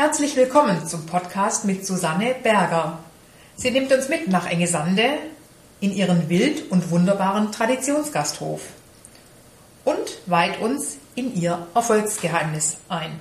[0.00, 3.00] Herzlich willkommen zum Podcast mit Susanne Berger.
[3.54, 5.18] Sie nimmt uns mit nach Engesande
[5.80, 8.62] in ihren wild und wunderbaren Traditionsgasthof
[9.84, 13.20] und weiht uns in ihr Erfolgsgeheimnis ein.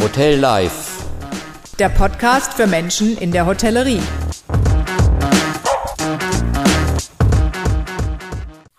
[0.00, 1.04] Hotel Life.
[1.78, 4.00] Der Podcast für Menschen in der Hotellerie.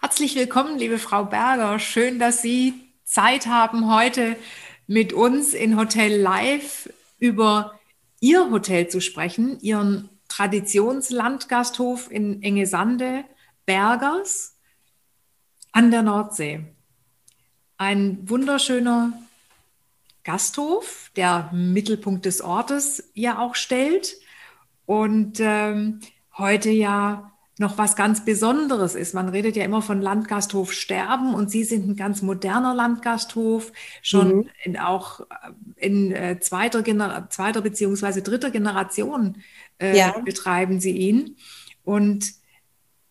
[0.01, 1.77] Herzlich willkommen, liebe Frau Berger.
[1.77, 2.73] Schön, dass Sie
[3.03, 4.35] Zeit haben, heute
[4.87, 6.89] mit uns in Hotel Live
[7.19, 7.79] über
[8.19, 13.25] Ihr Hotel zu sprechen, Ihren Traditionslandgasthof in Engesande,
[13.65, 14.57] Bergers
[15.71, 16.65] an der Nordsee.
[17.77, 19.13] Ein wunderschöner
[20.23, 24.17] Gasthof, der Mittelpunkt des Ortes ja auch stellt
[24.85, 25.99] und ähm,
[26.37, 29.13] heute ja noch was ganz Besonderes ist.
[29.13, 34.37] Man redet ja immer von Landgasthof sterben und Sie sind ein ganz moderner Landgasthof, schon
[34.37, 34.49] mhm.
[34.63, 35.25] in, auch äh,
[35.77, 39.37] in äh, zweiter, Gener zweiter beziehungsweise dritter Generation
[39.79, 40.19] äh, ja.
[40.19, 41.37] betreiben Sie ihn.
[41.83, 42.33] Und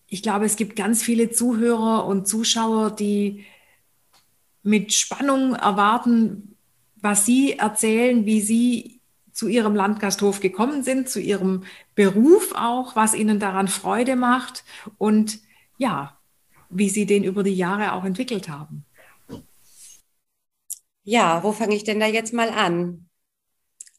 [0.08, 3.46] ich glaube, es gibt ganz viele Zuhörer und Zuschauer, die
[4.62, 6.56] mit Spannung erwarten,
[6.96, 8.93] was Sie erzählen, wie Sie
[9.34, 14.64] zu Ihrem Landgasthof gekommen sind, zu Ihrem Beruf auch, was Ihnen daran Freude macht
[14.96, 15.40] und
[15.76, 16.16] ja,
[16.70, 18.86] wie Sie den über die Jahre auch entwickelt haben.
[21.02, 23.10] Ja, wo fange ich denn da jetzt mal an?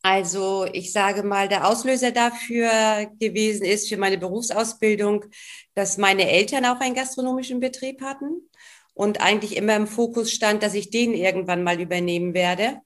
[0.02, 5.25] Also ich sage mal, der Auslöser dafür gewesen ist für meine Berufsausbildung,
[5.73, 8.49] dass meine Eltern auch einen gastronomischen Betrieb hatten
[8.94, 12.81] und eigentlich immer im Fokus stand, dass ich den irgendwann mal übernehmen werde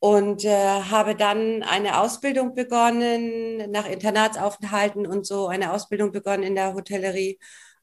[0.00, 6.54] und äh, habe dann eine Ausbildung begonnen, nach Internatsaufenthalten und so, eine Ausbildung begonnen in
[6.54, 7.38] der Hotellerie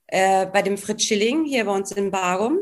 [0.07, 2.59] äh, bei dem Fritz Schilling hier bei uns in Barum.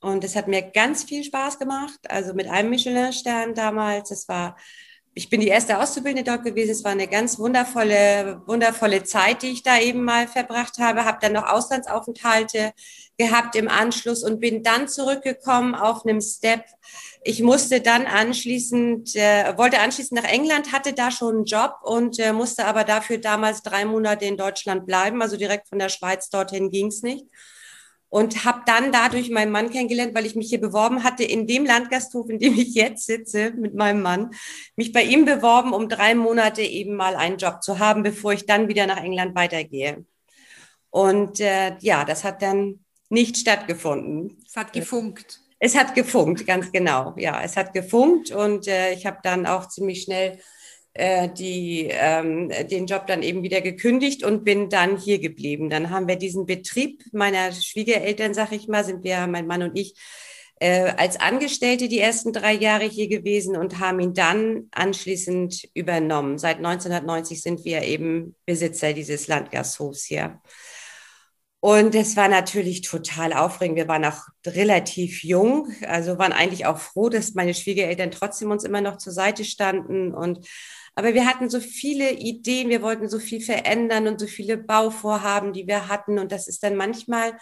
[0.00, 4.08] Und es hat mir ganz viel Spaß gemacht, also mit einem Michelin-Stern damals.
[4.08, 4.56] Das war,
[5.14, 6.70] ich bin die erste Auszubildende dort gewesen.
[6.70, 11.04] Es war eine ganz wundervolle, wundervolle Zeit, die ich da eben mal verbracht habe.
[11.04, 12.72] Habe dann noch Auslandsaufenthalte
[13.18, 16.64] gehabt im Anschluss und bin dann zurückgekommen auf einem Step
[17.22, 22.18] ich musste dann anschließend, äh, wollte anschließend nach England, hatte da schon einen Job und
[22.18, 25.20] äh, musste aber dafür damals drei Monate in Deutschland bleiben.
[25.20, 27.26] Also direkt von der Schweiz dorthin ging's nicht.
[28.08, 31.64] Und habe dann dadurch meinen Mann kennengelernt, weil ich mich hier beworben hatte, in dem
[31.64, 34.30] Landgasthof, in dem ich jetzt sitze mit meinem Mann,
[34.74, 38.46] mich bei ihm beworben, um drei Monate eben mal einen Job zu haben, bevor ich
[38.46, 40.04] dann wieder nach England weitergehe.
[40.88, 44.38] Und äh, ja, das hat dann nicht stattgefunden.
[44.44, 45.40] Es hat gefunkt.
[45.62, 47.14] Es hat gefunkt, ganz genau.
[47.18, 50.38] Ja, es hat gefunkt und äh, ich habe dann auch ziemlich schnell
[50.94, 55.68] äh, die, ähm, den Job dann eben wieder gekündigt und bin dann hier geblieben.
[55.68, 59.78] Dann haben wir diesen Betrieb meiner Schwiegereltern, sag ich mal, sind wir, mein Mann und
[59.78, 59.94] ich,
[60.60, 66.38] äh, als Angestellte die ersten drei Jahre hier gewesen und haben ihn dann anschließend übernommen.
[66.38, 70.40] Seit 1990 sind wir eben Besitzer dieses Landgasthofs hier.
[71.60, 73.76] Und es war natürlich total aufregend.
[73.76, 78.64] Wir waren auch relativ jung, also waren eigentlich auch froh, dass meine Schwiegereltern trotzdem uns
[78.64, 80.14] immer noch zur Seite standen.
[80.14, 80.46] Und
[80.94, 85.52] aber wir hatten so viele Ideen, wir wollten so viel verändern und so viele Bauvorhaben,
[85.52, 86.18] die wir hatten.
[86.18, 87.34] Und das ist dann manchmal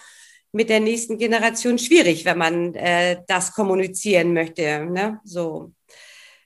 [0.50, 4.85] mit der nächsten Generation schwierig, wenn man äh, das kommunizieren möchte.
[4.87, 5.21] Ne?
[5.23, 5.73] So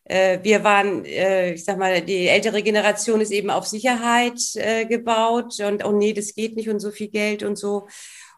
[0.04, 5.60] wir waren, äh, ich sag mal, die ältere Generation ist eben auf Sicherheit äh, gebaut
[5.60, 7.86] und oh nee, das geht nicht und so viel Geld und so.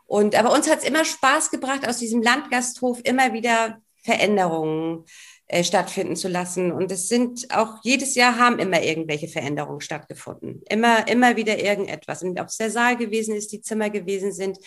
[0.07, 5.05] Und aber uns hat es immer Spaß gebracht, aus diesem Landgasthof immer wieder Veränderungen
[5.47, 6.71] äh, stattfinden zu lassen.
[6.73, 10.63] Und es sind auch jedes Jahr haben immer irgendwelche Veränderungen stattgefunden.
[10.69, 12.23] Immer, immer wieder irgendetwas.
[12.23, 14.59] Und ob es der Saal gewesen ist, die Zimmer gewesen sind,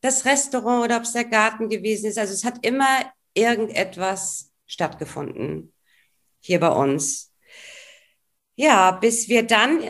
[0.00, 2.18] das Restaurant oder ob es der Garten gewesen ist.
[2.18, 5.72] Also es hat immer irgendetwas stattgefunden
[6.46, 7.32] hier bei uns.
[8.56, 9.80] Ja, bis wir dann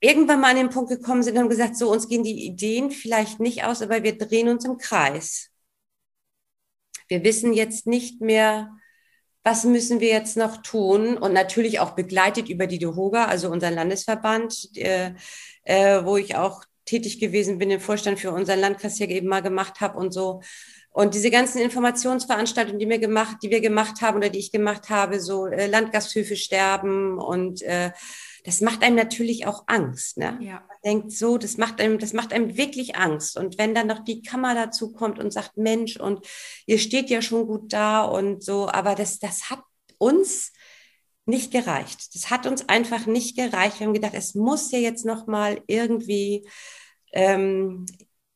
[0.00, 3.40] irgendwann mal an den Punkt gekommen sind und gesagt, so uns gehen die Ideen vielleicht
[3.40, 5.50] nicht aus, aber wir drehen uns im Kreis.
[7.08, 8.70] Wir wissen jetzt nicht mehr,
[9.44, 13.74] was müssen wir jetzt noch tun und natürlich auch begleitet über die DEHOGA, also unseren
[13.74, 15.14] Landesverband, äh,
[15.64, 19.42] äh, wo ich auch tätig gewesen bin, den Vorstand für unseren Landkreis hier eben mal
[19.42, 20.42] gemacht habe und so.
[20.92, 24.90] Und diese ganzen Informationsveranstaltungen, die wir gemacht, die wir gemacht haben oder die ich gemacht
[24.90, 27.92] habe, so äh, Landgasthöfe sterben und äh,
[28.44, 30.18] das macht einem natürlich auch Angst.
[30.18, 30.36] Ne?
[30.40, 30.64] Ja.
[30.68, 33.38] Man denkt so, das macht einem, das macht einem wirklich Angst.
[33.38, 36.26] Und wenn dann noch die Kammer dazu kommt und sagt, Mensch, und
[36.66, 39.62] ihr steht ja schon gut da und so, aber das, das hat
[39.98, 40.52] uns
[41.24, 42.14] nicht gereicht.
[42.14, 43.78] Das hat uns einfach nicht gereicht.
[43.78, 46.48] Wir haben gedacht, es muss ja jetzt noch mal irgendwie
[47.12, 47.86] ähm,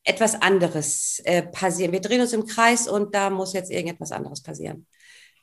[0.06, 1.92] etwas anderes äh, passieren.
[1.92, 4.86] Wir drehen uns im Kreis und da muss jetzt irgendetwas anderes passieren.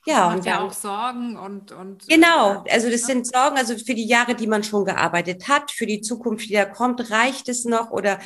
[0.06, 2.64] Ja, und ja auch Sorgen und, und genau.
[2.70, 6.02] Also das sind Sorgen, also für die Jahre, die man schon gearbeitet hat, für die
[6.02, 8.20] Zukunft, die da kommt, reicht es noch oder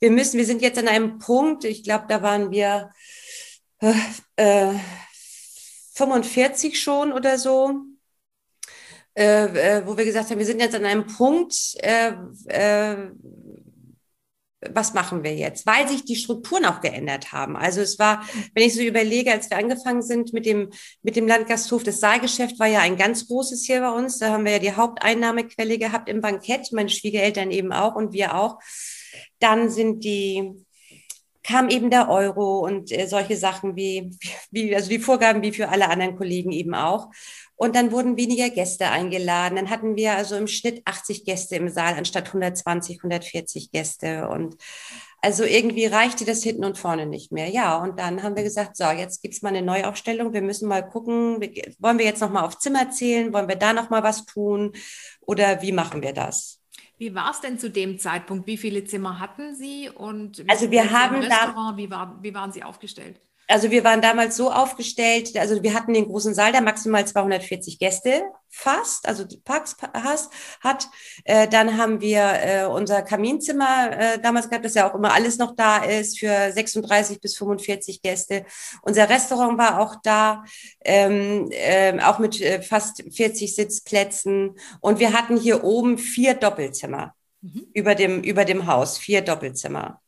[0.00, 1.64] wir müssen, wir sind jetzt an einem Punkt.
[1.64, 2.90] Ich glaube, da waren wir
[3.78, 3.92] äh,
[4.36, 4.74] äh,
[5.94, 7.84] 45 schon oder so.
[9.14, 12.12] Äh, äh, wo wir gesagt haben, wir sind jetzt an einem Punkt, äh,
[12.46, 13.10] äh,
[14.60, 15.66] was machen wir jetzt?
[15.66, 17.56] Weil sich die Strukturen auch geändert haben.
[17.56, 20.70] Also es war, wenn ich so überlege, als wir angefangen sind mit dem,
[21.02, 24.18] mit dem Landgasthof, das Saalgeschäft war ja ein ganz großes hier bei uns.
[24.18, 28.34] Da haben wir ja die Haupteinnahmequelle gehabt im Bankett, meine Schwiegereltern eben auch und wir
[28.34, 28.58] auch.
[29.38, 30.52] Dann sind die,
[31.42, 34.10] kam eben der Euro und äh, solche Sachen wie,
[34.50, 37.08] wie, also die Vorgaben wie für alle anderen Kollegen eben auch.
[37.60, 39.56] Und dann wurden weniger Gäste eingeladen.
[39.56, 44.30] Dann hatten wir also im Schnitt 80 Gäste im Saal anstatt 120, 140 Gäste.
[44.30, 44.56] Und
[45.20, 47.48] also irgendwie reichte das hinten und vorne nicht mehr.
[47.48, 50.32] Ja, und dann haben wir gesagt, so, jetzt gibt's mal eine Neuaufstellung.
[50.32, 51.38] Wir müssen mal gucken,
[51.78, 53.30] wollen wir jetzt noch mal auf Zimmer zählen?
[53.34, 54.72] Wollen wir da noch mal was tun?
[55.20, 56.62] Oder wie machen wir das?
[56.96, 58.46] Wie war es denn zu dem Zeitpunkt?
[58.46, 59.90] Wie viele Zimmer hatten Sie?
[59.90, 63.20] Und also wir haben da, wie, war, wie waren Sie aufgestellt?
[63.50, 67.78] Also wir waren damals so aufgestellt, also wir hatten den großen Saal, der maximal 240
[67.78, 70.88] Gäste fast, also Parks hast, hat.
[71.24, 75.38] Äh, dann haben wir äh, unser Kaminzimmer äh, damals gehabt, das ja auch immer alles
[75.38, 78.44] noch da ist, für 36 bis 45 Gäste.
[78.82, 80.44] Unser Restaurant war auch da,
[80.84, 84.56] ähm, äh, auch mit äh, fast 40 Sitzplätzen.
[84.80, 87.66] Und wir hatten hier oben vier Doppelzimmer mhm.
[87.72, 90.00] über, dem, über dem Haus, vier Doppelzimmer.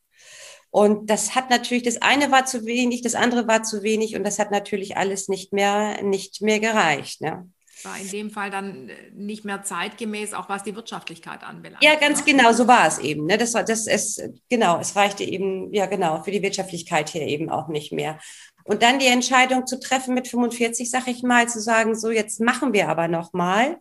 [0.73, 4.25] Und das hat natürlich, das eine war zu wenig, das andere war zu wenig und
[4.25, 7.21] das hat natürlich alles nicht mehr, nicht mehr gereicht.
[7.21, 7.47] Ne?
[7.83, 11.85] War in dem Fall dann äh, nicht mehr zeitgemäß, auch was die Wirtschaftlichkeit anbelangt.
[11.85, 12.33] Ja, ganz ne?
[12.33, 13.27] genau, so war es eben.
[13.27, 13.37] Ne?
[13.37, 17.51] Das war, das ist, genau, es reichte eben, ja genau, für die Wirtschaftlichkeit hier eben
[17.51, 18.19] auch nicht mehr.
[18.65, 22.41] Und dann die Entscheidung zu treffen mit 45, sag ich mal, zu sagen, so jetzt
[22.41, 23.77] machen wir aber noch mal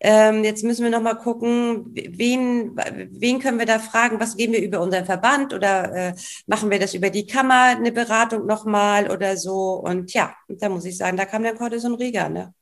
[0.00, 4.20] ähm, jetzt müssen wir noch mal gucken, wen, wen können wir da fragen?
[4.20, 6.14] Was geben wir über unseren Verband oder äh,
[6.46, 9.74] machen wir das über die Kammer eine Beratung noch mal oder so?
[9.74, 12.54] Und ja, da muss ich sagen, da kam der Cortison Rieger, ne?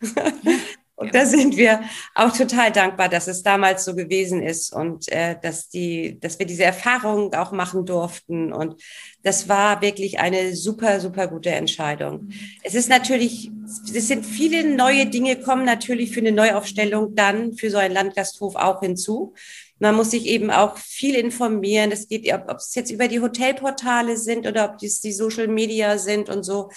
[1.00, 1.80] Und da sind wir
[2.14, 6.44] auch total dankbar, dass es damals so gewesen ist und äh, dass die, dass wir
[6.44, 8.52] diese Erfahrung auch machen durften.
[8.52, 8.82] Und
[9.22, 12.24] das war wirklich eine super, super gute Entscheidung.
[12.24, 12.34] Mhm.
[12.62, 13.50] Es ist natürlich,
[13.94, 18.56] es sind viele neue Dinge kommen natürlich für eine Neuaufstellung dann für so einen Landgasthof
[18.56, 19.32] auch hinzu.
[19.78, 21.92] Man muss sich eben auch viel informieren.
[21.92, 25.48] Es geht, ob, ob es jetzt über die Hotelportale sind oder ob es die Social
[25.48, 26.68] Media sind und so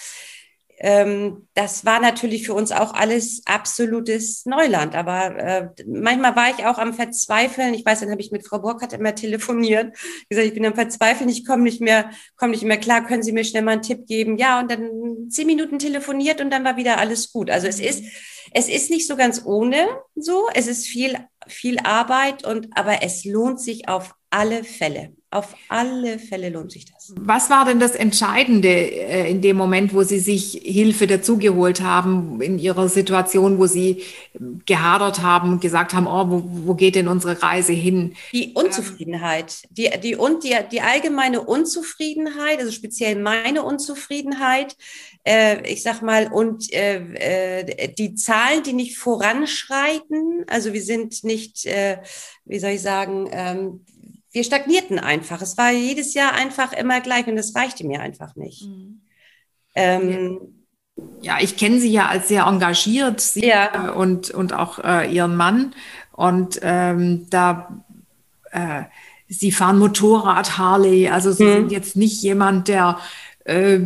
[0.78, 4.94] ähm, das war natürlich für uns auch alles absolutes Neuland.
[4.94, 7.74] Aber äh, manchmal war ich auch am Verzweifeln.
[7.74, 9.96] Ich weiß, dann habe ich mit Frau Burkhardt immer telefoniert.
[10.28, 13.04] Gesagt, ich bin am Verzweifeln, ich komme nicht mehr, komme nicht mehr klar.
[13.04, 14.36] Können Sie mir schnell mal einen Tipp geben?
[14.36, 17.50] Ja, und dann zehn Minuten telefoniert und dann war wieder alles gut.
[17.50, 18.04] Also es ist,
[18.52, 20.48] es ist nicht so ganz ohne so.
[20.54, 21.16] Es ist viel,
[21.46, 25.12] viel Arbeit und aber es lohnt sich auf alle Fälle.
[25.30, 27.12] Auf alle Fälle lohnt sich das.
[27.18, 32.40] Was war denn das Entscheidende äh, in dem Moment, wo Sie sich Hilfe dazugeholt haben,
[32.40, 34.02] in Ihrer Situation, wo Sie
[34.64, 38.14] gehadert haben und gesagt haben, oh, wo, wo geht denn unsere Reise hin?
[38.32, 44.76] Die Unzufriedenheit, die, die, und die, die allgemeine Unzufriedenheit, also speziell meine Unzufriedenheit,
[45.24, 51.24] äh, ich sag mal, und äh, äh, die Zahlen, die nicht voranschreiten, also wir sind
[51.24, 51.98] nicht, äh,
[52.44, 53.80] wie soll ich sagen, ähm,
[54.34, 55.40] wir stagnierten einfach.
[55.40, 58.66] Es war jedes Jahr einfach immer gleich und das reichte mir einfach nicht.
[58.66, 59.00] Mhm.
[59.76, 60.38] Ähm,
[61.22, 63.92] ja, ich kenne sie ja als sehr engagiert sie ja.
[63.92, 65.74] und, und auch äh, ihren Mann.
[66.12, 67.84] Und ähm, da
[68.50, 68.82] äh,
[69.28, 71.52] sie fahren Motorrad, Harley, also sie mhm.
[71.52, 72.98] sind jetzt nicht jemand, der
[73.44, 73.78] äh,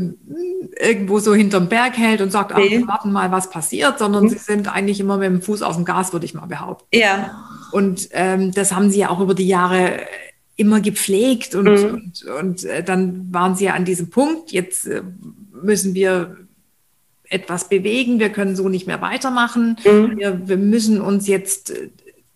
[0.80, 2.82] irgendwo so hinterm Berg hält und sagt, nee.
[2.82, 4.28] ach, warten mal, was passiert, sondern mhm.
[4.30, 6.88] sie sind eigentlich immer mit dem Fuß aus dem Gas, würde ich mal behaupten.
[6.92, 7.44] Ja.
[7.70, 10.00] Und ähm, das haben sie ja auch über die Jahre
[10.58, 11.94] immer gepflegt und, mhm.
[11.94, 15.02] und, und äh, dann waren sie ja an diesem Punkt, jetzt äh,
[15.62, 16.36] müssen wir
[17.30, 20.18] etwas bewegen, wir können so nicht mehr weitermachen, mhm.
[20.18, 21.90] wir, wir müssen uns jetzt äh,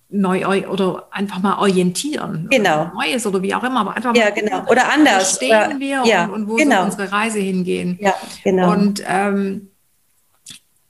[0.08, 2.46] neu oder einfach mal orientieren.
[2.48, 2.82] Genau.
[2.82, 4.70] Oder Neues oder wie auch immer, aber einfach ja, mal genau.
[4.70, 5.40] oder anders.
[5.40, 6.76] Wo stehen wir ja, und, und, wo genau.
[6.76, 7.98] soll unsere Reise hingehen.
[8.00, 8.14] Ja,
[8.44, 8.72] genau.
[8.72, 9.68] Und ähm,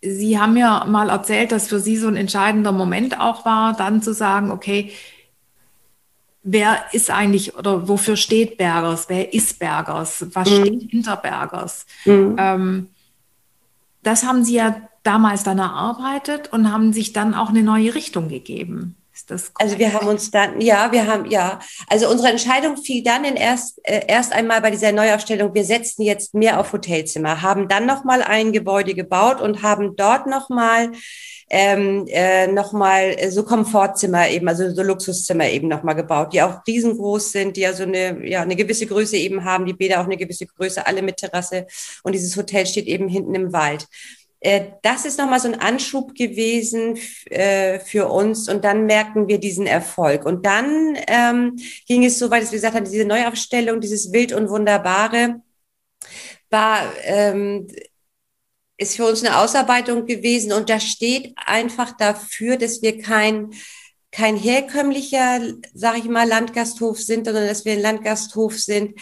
[0.04, 4.02] Sie haben ja mal erzählt, dass für Sie so ein entscheidender Moment auch war, dann
[4.02, 4.90] zu sagen, okay,
[6.42, 9.08] wer ist eigentlich oder wofür steht Bergers?
[9.08, 10.26] Wer ist Bergers?
[10.32, 10.54] Was mhm.
[10.54, 11.86] steht hinter Bergers?
[12.04, 12.36] Mhm.
[12.38, 12.88] Ähm,
[14.02, 18.28] das haben Sie ja damals dann erarbeitet und haben sich dann auch eine neue Richtung
[18.28, 18.96] gegeben.
[19.14, 23.02] Ist das also wir haben uns dann, ja, wir haben, ja, also unsere Entscheidung fiel
[23.02, 27.42] dann in erst, äh, erst einmal bei dieser Neuaufstellung, wir setzen jetzt mehr auf Hotelzimmer,
[27.42, 30.92] haben dann nochmal ein Gebäude gebaut und haben dort nochmal
[31.54, 37.32] ähm, äh, nochmal so Komfortzimmer eben, also so Luxuszimmer eben nochmal gebaut, die auch riesengroß
[37.32, 40.16] sind, die ja so eine, ja, eine gewisse Größe eben haben, die Bäder auch eine
[40.16, 41.66] gewisse Größe, alle mit Terrasse.
[42.04, 43.86] Und dieses Hotel steht eben hinten im Wald.
[44.42, 49.38] Äh, das ist nochmal so ein Anschub gewesen äh, für uns und dann merken wir
[49.38, 50.26] diesen Erfolg.
[50.26, 51.56] Und dann ähm,
[51.86, 55.42] ging es so weit, dass wir gesagt haben, diese Neuaufstellung, dieses Wild und Wunderbare
[56.50, 57.68] war, ähm,
[58.76, 63.50] ist für uns eine Ausarbeitung gewesen und da steht einfach dafür, dass wir kein
[64.10, 65.40] kein herkömmlicher,
[65.72, 69.00] sage ich mal, Landgasthof sind, sondern dass wir ein Landgasthof sind,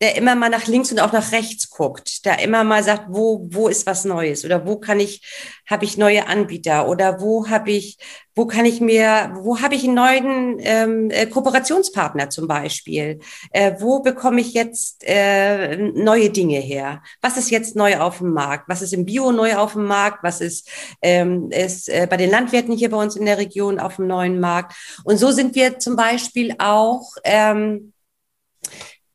[0.00, 3.46] der immer mal nach links und auch nach rechts guckt, der immer mal sagt, wo
[3.50, 5.22] wo ist was Neues oder wo kann ich
[5.66, 7.98] habe ich neue Anbieter oder wo habe ich
[8.36, 13.18] wo kann ich mir wo habe ich einen neuen ähm, äh, Kooperationspartner zum Beispiel?
[13.50, 17.02] Äh, wo bekomme ich jetzt äh, neue Dinge her?
[17.20, 18.68] Was ist jetzt neu auf dem Markt?
[18.68, 20.22] Was ist im Bio neu auf dem Markt?
[20.22, 20.68] Was ist
[21.02, 24.38] ähm, ist äh, bei den Landwirten hier bei uns in der Region auf dem neuen
[24.38, 24.74] Markt?
[25.02, 27.92] Und so sind wir zum Beispiel auch ähm,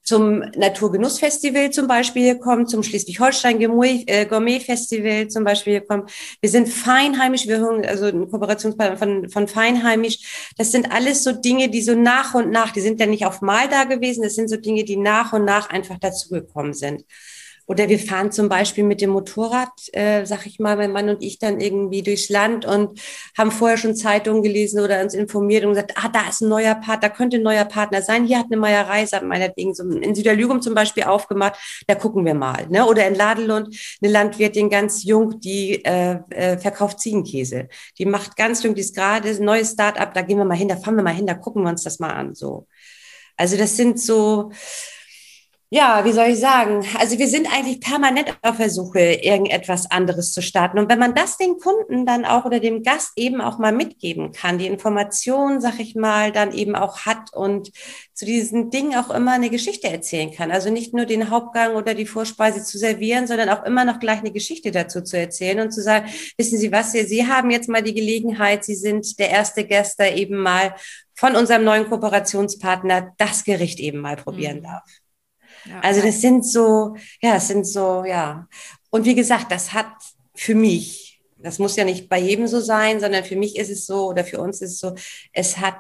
[0.04, 6.08] zum Naturgenussfestival zum Beispiel gekommen, zum Schleswig-Holstein äh, Gourmet Festival zum Beispiel gekommen.
[6.42, 10.54] Wir sind feinheimisch, wir hören also ein Kooperationspartner von, von feinheimisch.
[10.58, 13.42] Das sind alles so Dinge, die so nach und nach, die sind ja nicht auf
[13.42, 17.06] Mal da gewesen, das sind so Dinge, die nach und nach einfach dazugekommen sind.
[17.66, 21.24] Oder wir fahren zum Beispiel mit dem Motorrad, äh, sag ich mal, mein Mann und
[21.24, 23.00] ich dann irgendwie durchs Land und
[23.38, 26.76] haben vorher schon Zeitungen gelesen oder uns informiert und gesagt, ah, da ist ein neuer
[26.76, 28.26] Partner, da könnte ein neuer Partner sein.
[28.26, 31.56] Hier hat eine Meierei, sagt meinetwegen, so in Süderlügum zum Beispiel aufgemacht,
[31.88, 32.68] da gucken wir mal.
[32.70, 32.86] Ne?
[32.86, 37.70] Oder in Ladelund eine Landwirtin ganz jung, die äh, äh, verkauft Ziegenkäse.
[37.98, 40.68] Die macht ganz jung, die ist gerade ein neues Start-up, da gehen wir mal hin,
[40.68, 42.36] da fahren wir mal hin, da gucken wir uns das mal an.
[42.36, 42.68] So.
[43.38, 44.52] Also das sind so,
[45.74, 46.86] ja, wie soll ich sagen?
[47.00, 50.78] Also wir sind eigentlich permanent auf der Suche, irgendetwas anderes zu starten.
[50.78, 54.34] Und wenn man das den Kunden dann auch oder dem Gast eben auch mal mitgeben
[54.34, 57.72] kann, die Information, sag ich mal, dann eben auch hat und
[58.14, 60.52] zu diesen Dingen auch immer eine Geschichte erzählen kann.
[60.52, 64.20] Also nicht nur den Hauptgang oder die Vorspeise zu servieren, sondern auch immer noch gleich
[64.20, 67.82] eine Geschichte dazu zu erzählen und zu sagen, wissen Sie was, Sie haben jetzt mal
[67.82, 70.76] die Gelegenheit, Sie sind der erste Gast, der eben mal
[71.16, 74.64] von unserem neuen Kooperationspartner das Gericht eben mal probieren mhm.
[74.66, 75.03] darf.
[75.82, 78.48] Also das sind so, ja, das sind so, ja.
[78.90, 79.92] Und wie gesagt, das hat
[80.36, 83.86] für mich, das muss ja nicht bei jedem so sein, sondern für mich ist es
[83.86, 84.96] so oder für uns ist es so,
[85.32, 85.78] es hat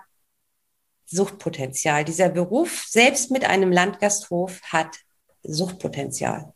[1.05, 2.05] Suchtpotenzial.
[2.05, 4.97] Dieser Beruf, selbst mit einem Landgasthof, hat
[5.43, 6.53] Suchtpotenzial.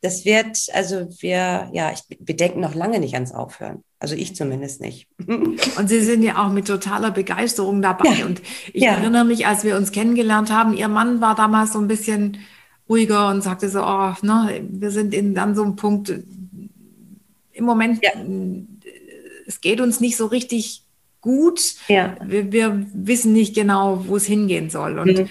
[0.00, 3.82] Das wird, also wir, ja, ich, wir denken noch lange nicht ans Aufhören.
[3.98, 5.08] Also ich zumindest nicht.
[5.26, 8.10] Und Sie sind ja auch mit totaler Begeisterung dabei.
[8.10, 8.26] Ja.
[8.26, 8.40] Und
[8.72, 8.92] ich ja.
[8.92, 12.38] erinnere mich, als wir uns kennengelernt haben, Ihr Mann war damals so ein bisschen
[12.88, 16.12] ruhiger und sagte so, oh, ne, wir sind in dann so einem Punkt,
[17.52, 18.12] im Moment, ja.
[19.46, 20.84] es geht uns nicht so richtig
[21.20, 21.60] gut.
[21.88, 22.16] Ja.
[22.24, 24.98] Wir, wir, wissen nicht genau, wo es hingehen soll.
[24.98, 25.28] Und mhm.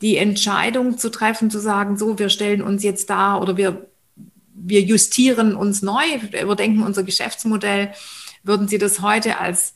[0.00, 3.88] die Entscheidung zu treffen, zu sagen, so, wir stellen uns jetzt da oder wir
[4.56, 6.02] wir justieren uns neu,
[6.40, 7.92] überdenken unser Geschäftsmodell.
[8.42, 9.74] Würden Sie das heute als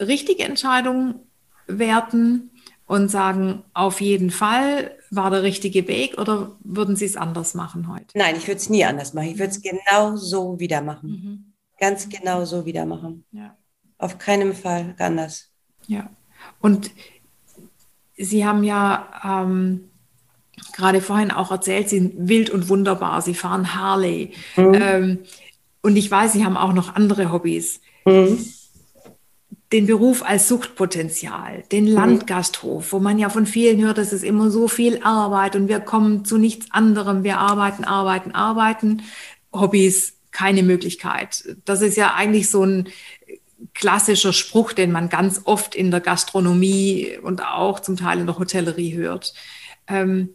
[0.00, 1.26] richtige Entscheidung
[1.66, 2.50] werten
[2.86, 7.92] und sagen, auf jeden Fall war der richtige Weg oder würden Sie es anders machen
[7.92, 8.16] heute?
[8.16, 9.28] Nein, ich würde es nie anders machen.
[9.28, 11.10] Ich würde es genau so wieder machen.
[11.10, 11.52] Mhm.
[11.78, 13.24] Ganz genau so wieder machen.
[13.32, 13.56] Ja.
[13.98, 15.50] Auf keinen Fall anders.
[15.86, 16.10] Ja.
[16.60, 16.90] Und
[18.16, 19.89] Sie haben ja ähm,
[20.72, 24.32] gerade vorhin auch erzählt, sie sind wild und wunderbar, sie fahren Harley.
[24.56, 24.74] Mhm.
[24.74, 25.18] Ähm,
[25.82, 27.80] und ich weiß, sie haben auch noch andere Hobbys.
[28.04, 28.44] Mhm.
[29.72, 31.92] Den Beruf als Suchtpotenzial, den mhm.
[31.92, 35.80] Landgasthof, wo man ja von vielen hört, es ist immer so viel Arbeit und wir
[35.80, 37.22] kommen zu nichts anderem.
[37.22, 39.02] Wir arbeiten, arbeiten, arbeiten.
[39.52, 41.56] Hobbys, keine Möglichkeit.
[41.64, 42.88] Das ist ja eigentlich so ein
[43.74, 48.38] klassischer Spruch, den man ganz oft in der Gastronomie und auch zum Teil in der
[48.38, 49.34] Hotellerie hört.
[49.86, 50.30] Ähm,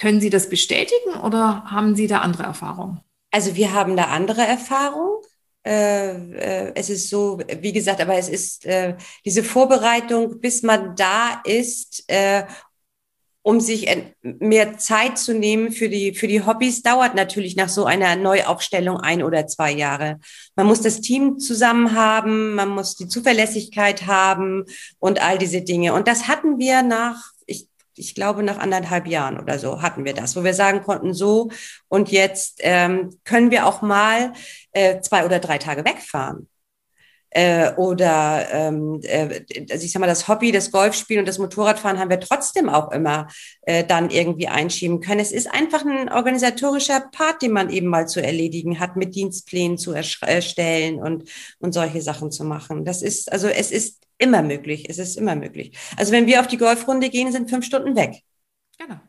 [0.00, 3.00] können Sie das bestätigen oder haben Sie da andere Erfahrungen?
[3.30, 5.22] Also wir haben da andere Erfahrungen.
[5.62, 10.96] Äh, äh, es ist so, wie gesagt, aber es ist äh, diese Vorbereitung, bis man
[10.96, 12.04] da ist,
[13.42, 13.88] um sich
[14.22, 18.98] mehr Zeit zu nehmen für die, für die Hobbys, dauert natürlich nach so einer Neuaufstellung
[18.98, 20.18] ein oder zwei Jahre.
[20.56, 24.64] Man muss das Team zusammen haben, man muss die Zuverlässigkeit haben
[24.98, 25.94] und all diese Dinge.
[25.94, 27.32] Und das hatten wir nach
[28.00, 31.50] ich glaube, nach anderthalb Jahren oder so hatten wir das, wo wir sagen konnten, so
[31.88, 34.32] und jetzt ähm, können wir auch mal
[34.72, 36.48] äh, zwei oder drei Tage wegfahren.
[37.30, 41.98] Äh, oder ähm, äh, also ich sag mal, das Hobby, das Golfspielen und das Motorradfahren
[41.98, 43.28] haben wir trotzdem auch immer
[43.62, 45.20] äh, dann irgendwie einschieben können.
[45.20, 49.78] Es ist einfach ein organisatorischer Part, den man eben mal zu erledigen hat, mit Dienstplänen
[49.78, 52.84] zu erstellen und, und solche Sachen zu machen.
[52.84, 54.86] Das ist, also es ist immer möglich.
[54.88, 55.76] Es ist immer möglich.
[55.96, 58.22] Also wenn wir auf die Golfrunde gehen, sind fünf Stunden weg.
[58.78, 59.00] Genau.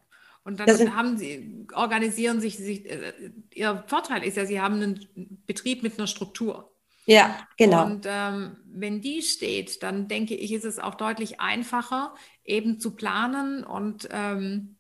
[0.44, 3.14] Und dann haben sie, organisieren sich, sich, äh,
[3.54, 6.71] ihr Vorteil ist ja, sie haben einen Betrieb mit einer Struktur.
[7.06, 7.86] Ja, genau.
[7.86, 12.92] Und ähm, wenn die steht, dann denke ich, ist es auch deutlich einfacher, eben zu
[12.92, 14.76] planen und ähm,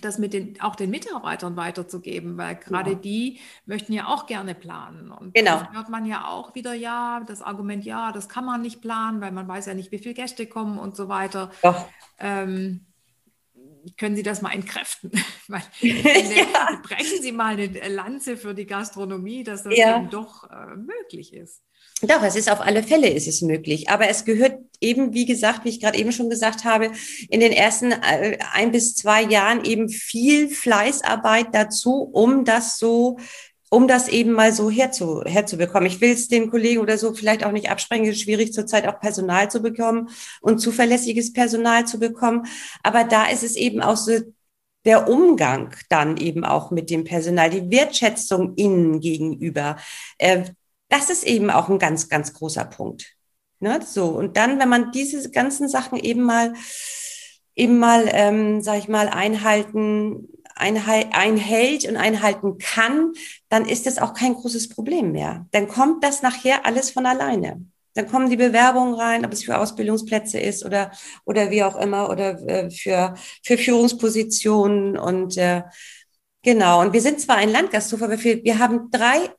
[0.00, 2.98] das mit den, auch den Mitarbeitern weiterzugeben, weil gerade ja.
[2.98, 5.10] die möchten ja auch gerne planen.
[5.10, 5.70] Und genau.
[5.72, 9.32] hört man ja auch wieder, ja, das Argument, ja, das kann man nicht planen, weil
[9.32, 11.50] man weiß ja nicht, wie viele Gäste kommen und so weiter.
[11.62, 11.86] Doch.
[12.18, 12.86] Ähm,
[13.96, 15.10] können Sie das mal entkräften?
[15.80, 16.80] ja.
[16.82, 19.98] Brechen Sie mal eine Lanze für die Gastronomie, dass das ja.
[19.98, 21.62] eben doch äh, möglich ist.
[22.02, 23.88] Doch, es ist auf alle Fälle ist es möglich.
[23.88, 26.90] Aber es gehört eben, wie gesagt, wie ich gerade eben schon gesagt habe,
[27.28, 33.18] in den ersten äh, ein bis zwei Jahren eben viel Fleißarbeit dazu, um das so
[33.72, 35.86] um das eben mal so herzu, herzubekommen.
[35.86, 38.04] Ich will es den Kollegen oder so vielleicht auch nicht absprechen.
[38.04, 40.10] Es ist schwierig zurzeit auch Personal zu bekommen
[40.42, 42.44] und zuverlässiges Personal zu bekommen.
[42.82, 44.12] Aber da ist es eben auch so
[44.84, 49.76] der Umgang dann eben auch mit dem Personal, die Wertschätzung ihnen gegenüber.
[50.18, 50.50] Äh,
[50.90, 53.16] das ist eben auch ein ganz, ganz großer Punkt.
[53.58, 53.80] Ne?
[53.82, 54.08] So.
[54.08, 56.52] Und dann, wenn man diese ganzen Sachen eben mal,
[57.56, 63.12] eben mal, ähm, sag ich mal, einhalten, einhält und einhalten kann,
[63.48, 65.46] dann ist es auch kein großes Problem mehr.
[65.52, 67.64] Dann kommt das nachher alles von alleine.
[67.94, 70.92] Dann kommen die Bewerbungen rein, ob es für Ausbildungsplätze ist oder,
[71.24, 74.96] oder wie auch immer, oder äh, für, für Führungspositionen.
[74.96, 75.62] Und äh,
[76.42, 79.30] genau, und wir sind zwar ein Landgasthof, aber wir, wir haben drei,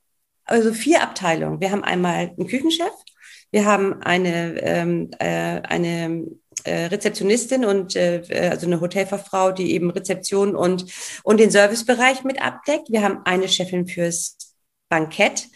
[0.45, 1.61] also vier Abteilungen.
[1.61, 2.93] Wir haben einmal einen Küchenchef,
[3.51, 6.25] wir haben eine, ähm, äh, eine
[6.71, 10.85] Rezeptionistin und äh, äh, also eine Hotelfachfrau, die eben Rezeption und,
[11.23, 12.89] und den Servicebereich mit abdeckt.
[12.89, 14.37] Wir haben eine Chefin fürs
[14.89, 15.47] Bankett.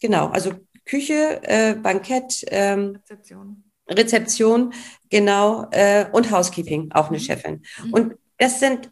[0.00, 0.52] Genau, also
[0.84, 3.64] Küche, äh, Bankett, ähm, Rezeption.
[3.88, 4.72] Rezeption,
[5.08, 7.22] genau, äh, und Housekeeping, auch eine mhm.
[7.22, 7.62] Chefin.
[7.84, 7.92] Mhm.
[7.92, 8.90] Und das sind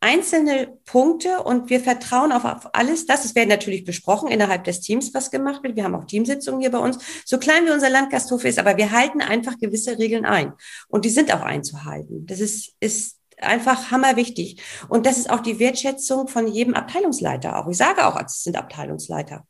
[0.00, 3.24] einzelne Punkte und wir vertrauen auf, auf alles das.
[3.24, 5.76] Es werden natürlich besprochen innerhalb des Teams, was gemacht wird.
[5.76, 6.98] Wir haben auch Teamsitzungen hier bei uns.
[7.24, 10.52] So klein wie unser Landgasthof ist, aber wir halten einfach gewisse Regeln ein.
[10.88, 12.26] Und die sind auch einzuhalten.
[12.26, 14.62] Das ist, ist einfach hammerwichtig.
[14.88, 17.68] Und das ist auch die Wertschätzung von jedem Abteilungsleiter auch.
[17.68, 19.46] Ich sage auch, es sind Abteilungsleiter.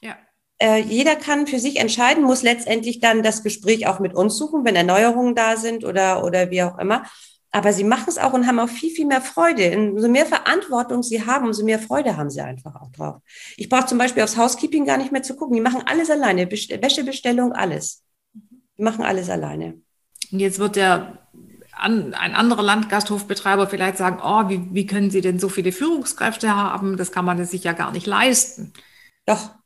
[0.00, 0.16] Ja.
[0.60, 4.64] Äh, jeder kann für sich entscheiden, muss letztendlich dann das Gespräch auch mit uns suchen,
[4.64, 7.04] wenn Erneuerungen da sind oder, oder wie auch immer.
[7.50, 9.76] Aber sie machen es auch und haben auch viel, viel mehr Freude.
[9.78, 13.22] Umso mehr Verantwortung sie haben, umso mehr Freude haben sie einfach auch drauf.
[13.56, 15.54] Ich brauche zum Beispiel aufs Housekeeping gar nicht mehr zu gucken.
[15.54, 16.50] Die machen alles alleine.
[16.50, 18.04] Wäschebestellung, alles.
[18.34, 19.80] Die machen alles alleine.
[20.30, 21.26] Und jetzt wird der
[21.80, 26.96] ein anderer Landgasthofbetreiber vielleicht sagen, oh, wie, wie können Sie denn so viele Führungskräfte haben?
[26.96, 28.72] Das kann man sich ja gar nicht leisten.
[29.26, 29.50] Doch.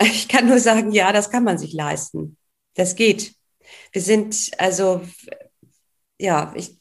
[0.00, 2.36] Ich kann nur sagen, ja, das kann man sich leisten.
[2.74, 3.34] Das geht.
[3.90, 5.02] Wir sind, also
[6.18, 6.76] ja, ich,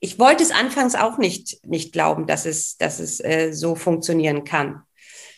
[0.00, 4.44] ich wollte es anfangs auch nicht, nicht glauben, dass es, dass es äh, so funktionieren
[4.44, 4.82] kann.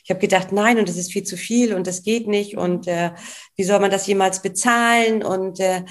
[0.04, 2.86] Ich habe gedacht, nein, und das ist viel zu viel und das geht nicht und
[2.88, 3.12] äh,
[3.56, 5.22] wie soll man das jemals bezahlen?
[5.22, 5.84] Und äh,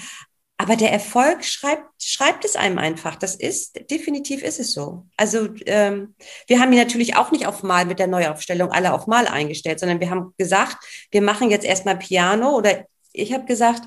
[0.56, 3.16] aber der Erfolg schreibt, schreibt es einem einfach.
[3.16, 5.06] Das ist, definitiv ist es so.
[5.16, 6.14] Also ähm,
[6.46, 9.80] wir haben ihn natürlich auch nicht auf Mal mit der Neuaufstellung alle auf Mal eingestellt,
[9.80, 10.76] sondern wir haben gesagt,
[11.10, 13.82] wir machen jetzt erstmal Piano oder ich habe gesagt,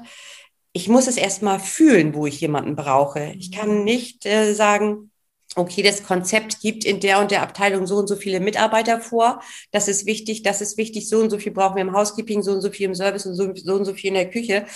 [0.78, 3.34] ich muss es erstmal fühlen, wo ich jemanden brauche.
[3.40, 5.10] Ich kann nicht äh, sagen,
[5.56, 9.42] okay, das Konzept gibt in der und der Abteilung so und so viele Mitarbeiter vor.
[9.72, 12.52] Das ist wichtig, das ist wichtig, so und so viel brauchen wir im Housekeeping, so
[12.52, 14.68] und so viel im Service und so, so und so viel in der Küche.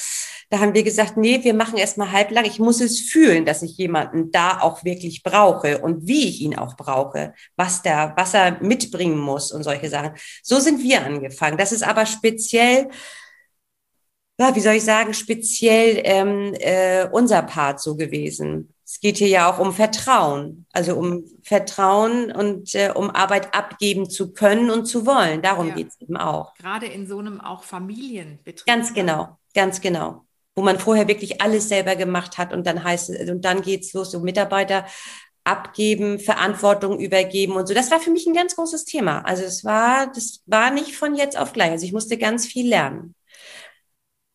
[0.49, 2.45] Da haben wir gesagt, nee, wir machen erstmal halblang.
[2.45, 6.57] Ich muss es fühlen, dass ich jemanden da auch wirklich brauche und wie ich ihn
[6.57, 10.13] auch brauche, was der, was er mitbringen muss und solche Sachen.
[10.41, 11.59] So sind wir angefangen.
[11.59, 12.89] Das ist aber speziell
[14.41, 18.73] ja, wie soll ich sagen, speziell ähm, äh, unser Part so gewesen.
[18.83, 24.09] Es geht hier ja auch um Vertrauen, also um Vertrauen und äh, um Arbeit abgeben
[24.09, 25.41] zu können und zu wollen.
[25.41, 25.75] Darum ja.
[25.75, 26.53] geht es eben auch.
[26.55, 28.65] Gerade in so einem auch Familienbetrieb.
[28.65, 28.95] Ganz ne?
[28.95, 30.25] genau, ganz genau.
[30.55, 33.93] Wo man vorher wirklich alles selber gemacht hat und dann heißt es, und dann geht's
[33.93, 34.85] los, so Mitarbeiter
[35.43, 37.73] abgeben, Verantwortung übergeben und so.
[37.73, 39.21] Das war für mich ein ganz großes Thema.
[39.21, 41.71] Also es war, das war nicht von jetzt auf gleich.
[41.71, 43.15] Also ich musste ganz viel lernen.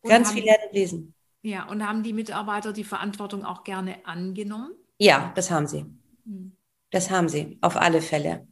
[0.07, 1.13] Ganz haben, viel lernen und lesen.
[1.41, 4.71] Ja, und haben die Mitarbeiter die Verantwortung auch gerne angenommen?
[4.97, 5.85] Ja, das haben sie.
[6.25, 6.51] Hm.
[6.91, 8.47] Das haben sie, auf alle Fälle.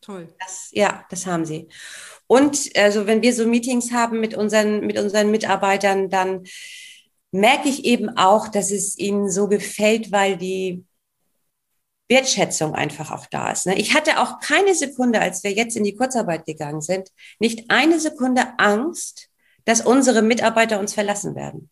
[0.00, 0.28] Toll.
[0.38, 1.68] Das, ja, das haben sie.
[2.26, 6.44] Und also wenn wir so Meetings haben mit unseren, mit unseren Mitarbeitern, dann
[7.32, 10.84] merke ich eben auch, dass es ihnen so gefällt, weil die
[12.08, 13.66] Wertschätzung einfach auch da ist.
[13.66, 13.78] Ne?
[13.78, 18.00] Ich hatte auch keine Sekunde, als wir jetzt in die Kurzarbeit gegangen sind, nicht eine
[18.00, 19.29] Sekunde Angst,
[19.64, 21.70] dass unsere Mitarbeiter uns verlassen werden.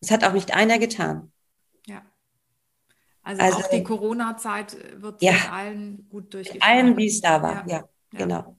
[0.00, 1.32] Das hat auch nicht einer getan.
[1.86, 2.02] Ja.
[3.22, 6.64] Also, also auch die Corona-Zeit wird ja, mit allen gut durchgeführt.
[6.64, 8.56] Allen, wie es da war, ja, ja genau.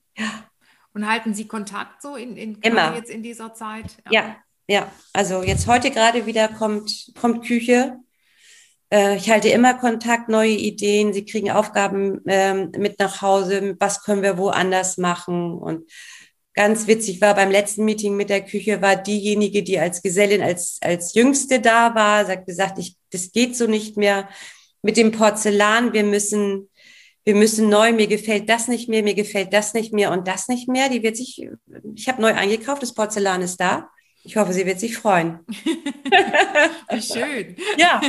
[0.93, 2.95] Und halten Sie Kontakt so in, in Immer.
[2.95, 3.97] jetzt in dieser Zeit?
[4.09, 4.35] Ja.
[4.67, 7.99] ja, Also jetzt heute gerade wieder kommt, kommt Küche.
[8.91, 11.13] Äh, ich halte immer Kontakt, neue Ideen.
[11.13, 13.75] Sie kriegen Aufgaben ähm, mit nach Hause.
[13.79, 15.57] Was können wir woanders machen?
[15.57, 15.89] Und
[16.57, 20.79] ganz witzig war beim letzten Meeting mit der Küche, war diejenige, die als Gesellin, als,
[20.81, 24.27] als Jüngste da war, sagt gesagt, ich, das geht so nicht mehr
[24.81, 25.93] mit dem Porzellan.
[25.93, 26.69] Wir müssen,
[27.23, 30.47] wir müssen neu, mir gefällt das nicht mehr, mir gefällt das nicht mehr und das
[30.47, 30.89] nicht mehr.
[30.89, 31.47] Die wird sich,
[31.95, 33.89] ich habe neu eingekauft, das Porzellan ist da.
[34.23, 35.39] Ich hoffe, sie wird sich freuen.
[36.89, 37.55] Wie schön.
[37.77, 38.01] Ja,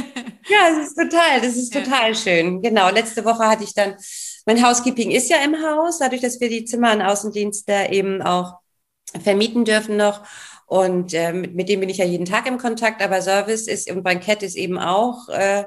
[0.48, 2.14] ja, es ist total, das ist total ja.
[2.14, 2.62] schön.
[2.62, 2.90] Genau.
[2.90, 3.94] Letzte Woche hatte ich dann
[4.48, 8.54] mein Housekeeping ist ja im Haus, dadurch, dass wir die Zimmer an Außendienste eben auch
[9.22, 10.22] vermieten dürfen noch.
[10.64, 13.90] Und äh, mit, mit dem bin ich ja jeden Tag im Kontakt, aber Service ist
[13.90, 15.64] und Bankett ist eben auch äh,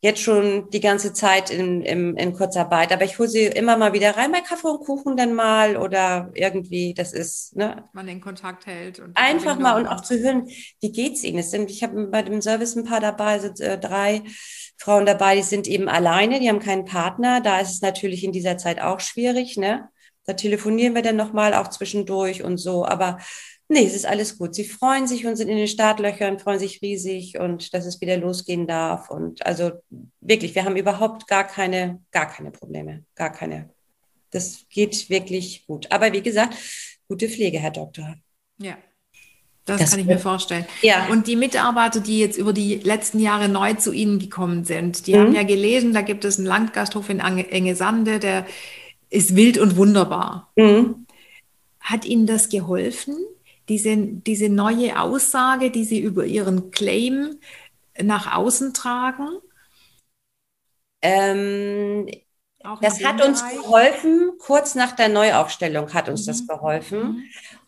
[0.00, 2.92] jetzt schon die ganze Zeit in, in, in Kurzarbeit.
[2.92, 6.32] Aber ich hole sie immer mal wieder rein, bei Kaffee und Kuchen dann mal oder
[6.34, 7.84] irgendwie, das ist, ne?
[7.92, 8.98] Man den Kontakt hält.
[8.98, 10.48] Und Einfach mal und auch zu hören,
[10.80, 11.38] wie geht's ihnen?
[11.38, 14.24] Es sind, ich habe bei dem Service ein paar dabei, sind äh, drei
[14.78, 17.40] Frauen dabei, die sind eben alleine, die haben keinen Partner.
[17.40, 19.88] Da ist es natürlich in dieser Zeit auch schwierig, ne?
[20.24, 22.84] Da telefonieren wir dann nochmal auch zwischendurch und so.
[22.84, 23.18] Aber
[23.68, 24.54] nee, es ist alles gut.
[24.54, 28.16] Sie freuen sich und sind in den Startlöchern, freuen sich riesig und dass es wieder
[28.16, 29.08] losgehen darf.
[29.08, 29.72] Und also
[30.20, 33.04] wirklich, wir haben überhaupt gar keine, gar keine Probleme.
[33.14, 33.70] Gar keine.
[34.30, 35.90] Das geht wirklich gut.
[35.92, 36.56] Aber wie gesagt,
[37.08, 38.16] gute Pflege, Herr Doktor.
[38.58, 38.76] Ja,
[39.66, 40.64] das, das kann ich mir vorstellen.
[40.80, 41.08] Ja.
[41.08, 45.14] Und die Mitarbeiter, die jetzt über die letzten Jahre neu zu Ihnen gekommen sind, die
[45.14, 45.18] mhm.
[45.18, 48.46] haben ja gelesen, da gibt es einen Landgasthof in Engesande, der
[49.10, 50.52] ist wild und wunderbar.
[50.54, 51.06] Mhm.
[51.80, 53.16] Hat Ihnen das geholfen,
[53.68, 57.36] diese, diese neue Aussage, die Sie über Ihren Claim
[58.00, 59.28] nach außen tragen?
[61.02, 62.08] Ähm,
[62.80, 66.26] das hat uns geholfen, kurz nach der Neuaufstellung hat uns mhm.
[66.26, 67.24] das geholfen.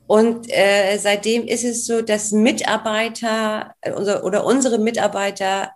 [0.09, 5.71] Und äh, seitdem ist es so, dass Mitarbeiter äh, oder unsere Mitarbeiter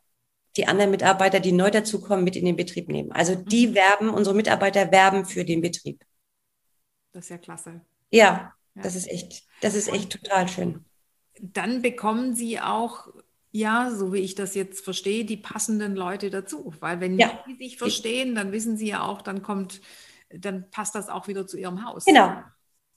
[0.57, 3.12] die anderen Mitarbeiter, die neu dazukommen, mit in den Betrieb nehmen.
[3.12, 3.75] Also die mhm.
[3.75, 6.03] werben, unsere Mitarbeiter werben für den Betrieb.
[7.12, 7.81] Das ist ja klasse.
[8.11, 8.83] Ja, ja.
[8.83, 10.85] das ist echt, das ist echt total schön.
[11.40, 13.09] Dann bekommen Sie auch,
[13.51, 16.73] ja, so wie ich das jetzt verstehe, die passenden Leute dazu.
[16.81, 17.42] Weil wenn ja.
[17.47, 19.83] die sich verstehen, dann wissen Sie ja auch, dann kommt,
[20.31, 22.07] dann passt das auch wieder zu Ihrem Haus.
[22.07, 22.42] Genau,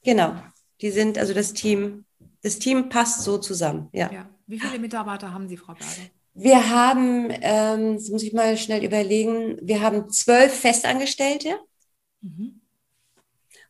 [0.01, 0.35] genau.
[0.81, 2.05] Die sind, also das Team,
[2.41, 3.89] das Team passt so zusammen.
[3.93, 4.11] Ja.
[4.11, 4.29] ja.
[4.47, 6.09] Wie viele Mitarbeiter haben Sie, Frau Berger?
[6.33, 11.57] Wir haben, ähm, das muss ich mal schnell überlegen, wir haben zwölf Festangestellte.
[12.21, 12.61] Mhm.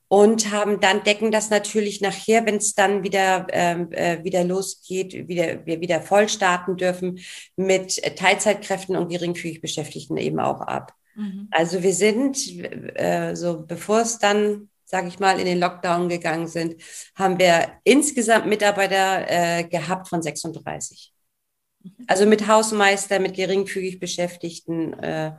[0.07, 5.27] Und haben dann decken das natürlich nachher, wenn es dann wieder ähm, äh, wieder losgeht,
[5.27, 7.19] wieder wir wieder voll starten dürfen
[7.55, 10.93] mit Teilzeitkräften und geringfügig Beschäftigten eben auch ab.
[11.15, 11.47] Mhm.
[11.49, 12.37] Also wir sind
[12.95, 16.81] äh, so bevor es dann sage ich mal, in den Lockdown gegangen sind,
[17.15, 21.11] haben wir insgesamt Mitarbeiter äh, gehabt von 36.
[22.07, 25.33] Also mit Hausmeister, mit geringfügig Beschäftigten äh,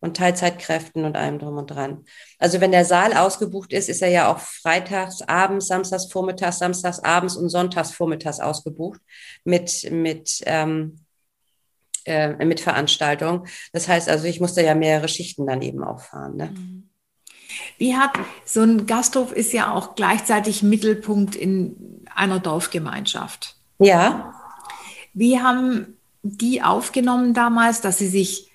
[0.00, 2.04] und Teilzeitkräften und allem drum und dran.
[2.38, 7.00] Also wenn der Saal ausgebucht ist, ist er ja auch freitags abends, samstags vormittags, samstags
[7.00, 9.00] abends und sonntags vormittags ausgebucht
[9.44, 11.04] mit, mit, ähm,
[12.06, 13.46] äh, mit Veranstaltung.
[13.72, 16.36] Das heißt also, ich musste ja mehrere Schichten dann eben auch fahren.
[16.36, 16.46] Ne?
[16.46, 16.89] Mhm.
[17.80, 18.12] Wie hat
[18.44, 23.56] so ein Gasthof ist ja auch gleichzeitig Mittelpunkt in einer Dorfgemeinschaft.
[23.78, 24.34] Ja.
[25.14, 28.50] Wie haben die aufgenommen damals, dass sie sich,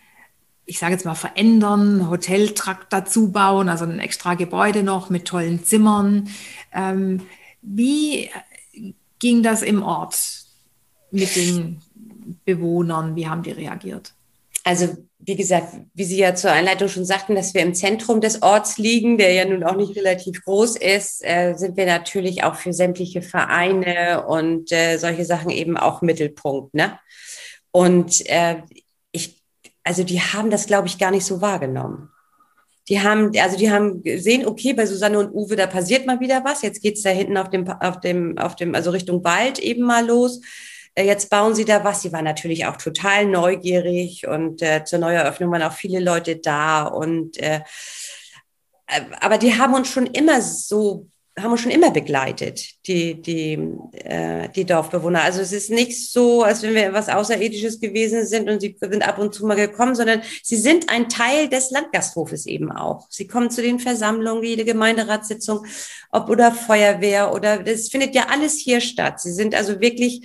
[0.65, 5.63] ich sage jetzt mal, verändern, Hoteltrakt dazu bauen, also ein extra Gebäude noch mit tollen
[5.63, 6.29] Zimmern?
[6.71, 7.23] Ähm,
[7.63, 8.29] wie
[9.17, 10.45] ging das im Ort
[11.09, 11.81] mit den
[12.45, 13.15] Bewohnern?
[13.15, 14.13] Wie haben die reagiert?
[14.65, 18.41] Also wie gesagt, wie Sie ja zur Einleitung schon sagten, dass wir im Zentrum des
[18.41, 22.55] Orts liegen, der ja nun auch nicht relativ groß ist, äh, sind wir natürlich auch
[22.55, 26.73] für sämtliche Vereine und äh, solche Sachen eben auch Mittelpunkt.
[26.73, 26.99] Ne?
[27.71, 28.63] Und äh,
[29.11, 29.39] ich,
[29.83, 32.09] also die haben das, glaube ich, gar nicht so wahrgenommen.
[32.89, 36.43] Die haben, also die haben gesehen, okay, bei Susanne und Uwe, da passiert mal wieder
[36.43, 36.63] was.
[36.63, 40.05] Jetzt geht's da hinten auf dem, auf dem, auf dem, also Richtung Wald eben mal
[40.05, 40.41] los
[41.03, 42.01] jetzt bauen sie da was.
[42.01, 46.83] Sie waren natürlich auch total neugierig und äh, zur Neueröffnung waren auch viele Leute da
[46.83, 47.61] und äh,
[48.87, 53.59] äh, aber die haben uns schon immer so haben uns schon immer begleitet, die, die,
[53.91, 55.21] äh, die Dorfbewohner.
[55.21, 59.05] Also es ist nicht so, als wenn wir was Außerirdisches gewesen sind und sie sind
[59.05, 63.07] ab und zu mal gekommen, sondern sie sind ein Teil des Landgasthofes eben auch.
[63.09, 65.65] Sie kommen zu den Versammlungen, jede Gemeinderatssitzung,
[66.09, 69.19] ob oder Feuerwehr oder das findet ja alles hier statt.
[69.19, 70.21] Sie sind also wirklich,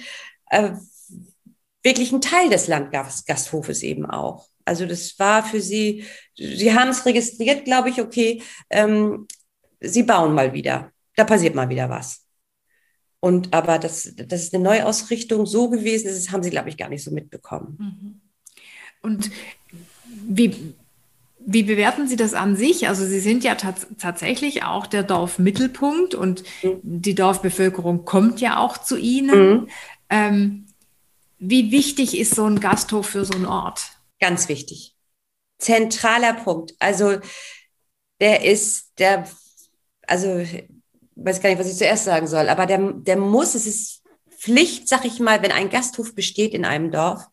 [0.50, 0.72] äh,
[1.82, 4.48] wirklich ein Teil des Landgasthofes eben auch.
[4.64, 6.04] Also das war für sie,
[6.36, 9.26] sie haben es registriert, glaube ich, okay, ähm,
[9.80, 12.26] sie bauen mal wieder da passiert mal wieder was.
[13.20, 16.88] Und aber das, das ist eine Neuausrichtung so gewesen, das haben sie, glaube ich, gar
[16.88, 17.76] nicht so mitbekommen.
[17.78, 18.20] Mhm.
[19.02, 19.30] Und
[20.26, 20.74] wie,
[21.38, 22.88] wie bewerten Sie das an sich?
[22.88, 26.80] Also Sie sind ja tatsächlich auch der Dorfmittelpunkt und mhm.
[26.82, 29.50] die Dorfbevölkerung kommt ja auch zu Ihnen.
[29.50, 29.68] Mhm.
[30.11, 30.66] Ähm,
[31.38, 33.90] wie wichtig ist so ein Gasthof für so einen Ort?
[34.20, 34.94] Ganz wichtig.
[35.59, 36.75] Zentraler Punkt.
[36.79, 37.18] Also
[38.20, 39.27] der ist der,
[40.07, 40.44] also
[41.16, 44.03] weiß gar nicht, was ich zuerst sagen soll, aber der, der muss, es ist
[44.38, 47.27] Pflicht, sag ich mal, wenn ein Gasthof besteht in einem Dorf,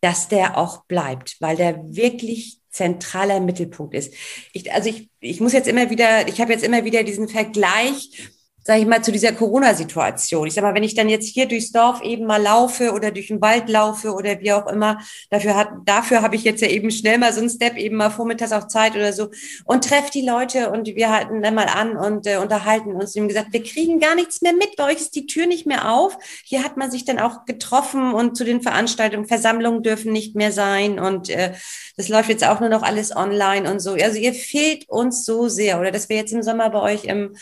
[0.00, 4.14] dass der auch bleibt, weil der wirklich zentraler Mittelpunkt ist.
[4.52, 8.30] Ich, also ich, ich muss jetzt immer wieder, ich habe jetzt immer wieder diesen Vergleich
[8.62, 10.46] sage ich mal, zu dieser Corona-Situation.
[10.46, 13.28] Ich sage mal, wenn ich dann jetzt hier durchs Dorf eben mal laufe oder durch
[13.28, 14.98] den Wald laufe oder wie auch immer,
[15.30, 18.10] dafür hat, dafür habe ich jetzt ja eben schnell mal so einen Step, eben mal
[18.10, 19.30] vormittags auch Zeit oder so
[19.64, 23.16] und treffe die Leute und wir halten dann mal an und äh, unterhalten uns.
[23.16, 25.90] Und gesagt, wir kriegen gar nichts mehr mit, bei euch ist die Tür nicht mehr
[25.92, 26.18] auf.
[26.44, 30.52] Hier hat man sich dann auch getroffen und zu den Veranstaltungen, Versammlungen dürfen nicht mehr
[30.52, 31.54] sein und äh,
[31.96, 33.92] das läuft jetzt auch nur noch alles online und so.
[33.92, 37.34] Also ihr fehlt uns so sehr oder dass wir jetzt im Sommer bei euch im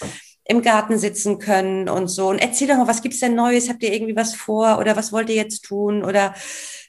[0.49, 2.29] im Garten sitzen können und so.
[2.29, 3.69] Und erzähl doch mal, was gibt's denn Neues?
[3.69, 6.03] Habt ihr irgendwie was vor oder was wollt ihr jetzt tun?
[6.05, 6.35] Oder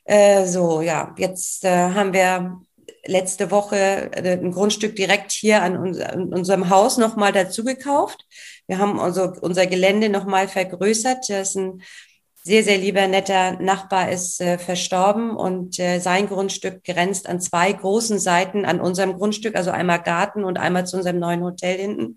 [0.06, 2.62] äh, so, ja, jetzt äh, haben wir
[3.06, 8.26] letzte Woche äh, ein Grundstück direkt hier an, uns, an unserem Haus nochmal dazu gekauft.
[8.68, 11.30] Wir haben also unser Gelände nochmal vergrößert.
[11.30, 11.82] Das ist ein
[12.44, 17.74] sehr, sehr lieber, netter Nachbar ist äh, verstorben und äh, sein Grundstück grenzt an zwei
[17.74, 22.16] großen Seiten an unserem Grundstück, also einmal Garten und einmal zu unserem neuen Hotel hinten.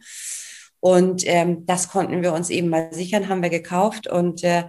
[0.83, 4.09] Und ähm, das konnten wir uns eben mal sichern, haben wir gekauft.
[4.09, 4.65] Und äh,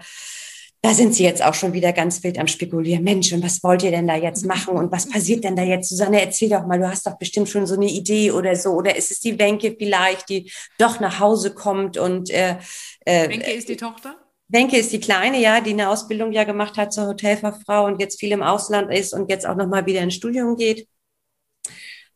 [0.84, 3.04] da sind sie jetzt auch schon wieder ganz wild am Spekulieren.
[3.04, 4.78] Mensch, und was wollt ihr denn da jetzt machen?
[4.78, 5.90] Und was passiert denn da jetzt?
[5.90, 8.74] Susanne, erzähl doch mal, du hast doch bestimmt schon so eine Idee oder so.
[8.74, 12.58] Oder ist es die Wenke vielleicht, die doch nach Hause kommt und äh,
[13.06, 14.16] äh, Wenke ist die Tochter?
[14.50, 18.20] Wenke ist die Kleine, ja, die eine Ausbildung ja gemacht hat zur Hotelfachfrau und jetzt
[18.20, 20.88] viel im Ausland ist und jetzt auch nochmal wieder ins Studium geht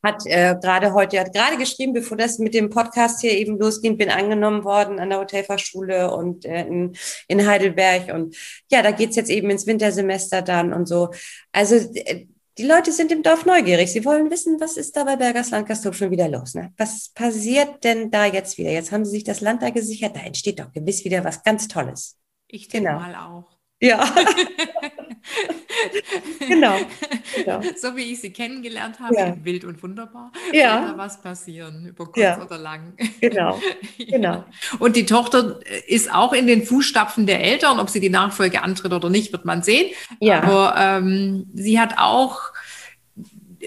[0.04, 3.98] hat äh, gerade heute, hat gerade geschrieben, bevor das mit dem Podcast hier eben losging,
[3.98, 6.96] bin angenommen worden an der Hotelfachschule und äh, in,
[7.28, 8.14] in Heidelberg.
[8.14, 8.36] Und
[8.72, 11.10] ja, da geht's jetzt eben ins Wintersemester dann und so.
[11.52, 13.92] Also äh, die Leute sind im Dorf neugierig.
[13.92, 16.56] Sie wollen wissen, was ist da bei Bergers Landgasthof schon wieder los?
[16.56, 16.74] Ne?
[16.78, 18.72] Was passiert denn da jetzt wieder?
[18.72, 20.16] Jetzt haben sie sich das Land da gesichert.
[20.16, 22.18] Da entsteht doch gewiss wieder was ganz Tolles.
[22.48, 23.00] Ich denke genau.
[23.00, 23.58] mal auch.
[23.80, 24.12] Ja.
[26.48, 26.76] genau.
[27.36, 27.62] genau.
[27.76, 29.36] So wie ich sie kennengelernt habe, ja.
[29.44, 30.82] wild und wunderbar, ja.
[30.82, 32.42] wird da was passieren, über kurz ja.
[32.42, 32.94] oder lang.
[33.22, 33.60] Genau.
[33.98, 34.46] genau.
[34.80, 38.94] Und die Tochter ist auch in den Fußstapfen der Eltern, ob sie die Nachfolge antritt
[38.94, 39.94] oder nicht, wird man sehen.
[40.20, 40.44] Ja.
[40.44, 42.40] Aber ähm, sie hat auch
[43.60, 43.66] äh,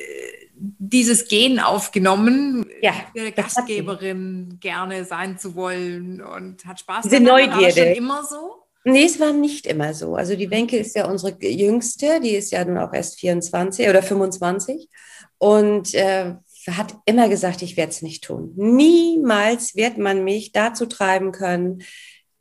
[0.60, 2.92] dieses Gen aufgenommen, ja,
[3.34, 7.46] Gastgeberin gerne sein zu wollen und hat Spaß Diese daran.
[7.46, 7.60] Neugierde.
[7.60, 8.59] War das schon immer so?
[8.84, 10.14] Nee, es war nicht immer so.
[10.14, 14.02] Also die Wenke ist ja unsere jüngste, die ist ja nun auch erst 24 oder
[14.02, 14.88] 25
[15.36, 16.34] und äh,
[16.68, 18.52] hat immer gesagt, ich werde es nicht tun.
[18.56, 21.82] Niemals wird man mich dazu treiben können,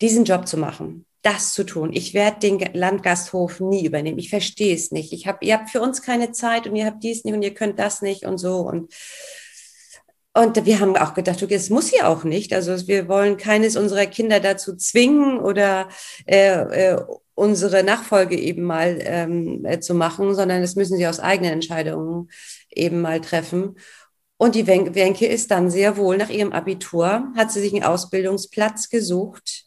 [0.01, 1.91] diesen Job zu machen, das zu tun.
[1.91, 4.19] Ich werde den Landgasthof nie übernehmen.
[4.19, 5.11] Ich verstehe es nicht.
[5.11, 7.53] Ich hab, ihr habt für uns keine Zeit und ihr habt dies nicht und ihr
[7.53, 8.93] könnt das nicht und so und
[10.39, 12.53] und wir haben auch gedacht, okay, es muss sie auch nicht.
[12.53, 15.89] Also wir wollen keines unserer Kinder dazu zwingen oder
[16.25, 17.01] äh, äh,
[17.35, 22.29] unsere Nachfolge eben mal ähm, äh, zu machen, sondern das müssen sie aus eigenen Entscheidungen
[22.69, 23.75] eben mal treffen.
[24.37, 28.89] Und die Wenke ist dann sehr wohl nach ihrem Abitur, hat sie sich einen Ausbildungsplatz
[28.89, 29.65] gesucht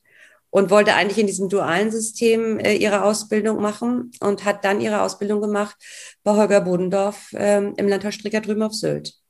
[0.48, 5.02] und wollte eigentlich in diesem dualen System äh, ihre Ausbildung machen und hat dann ihre
[5.02, 5.76] Ausbildung gemacht
[6.22, 9.21] bei Holger Bodendorf ähm, im Landhaus Stricker drüben auf Sylt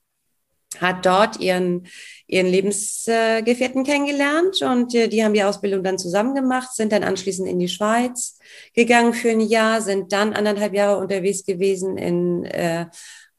[0.80, 1.86] hat dort ihren,
[2.26, 7.48] ihren Lebensgefährten kennengelernt und äh, die haben die Ausbildung dann zusammen gemacht, sind dann anschließend
[7.48, 8.38] in die Schweiz
[8.74, 12.86] gegangen für ein Jahr, sind dann anderthalb Jahre unterwegs gewesen in äh,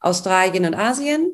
[0.00, 1.32] Australien und Asien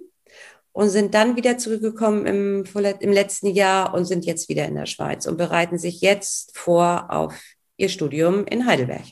[0.73, 2.65] und sind dann wieder zurückgekommen im,
[3.01, 7.07] im letzten Jahr und sind jetzt wieder in der Schweiz und bereiten sich jetzt vor
[7.09, 7.35] auf
[7.77, 9.05] ihr Studium in Heidelberg.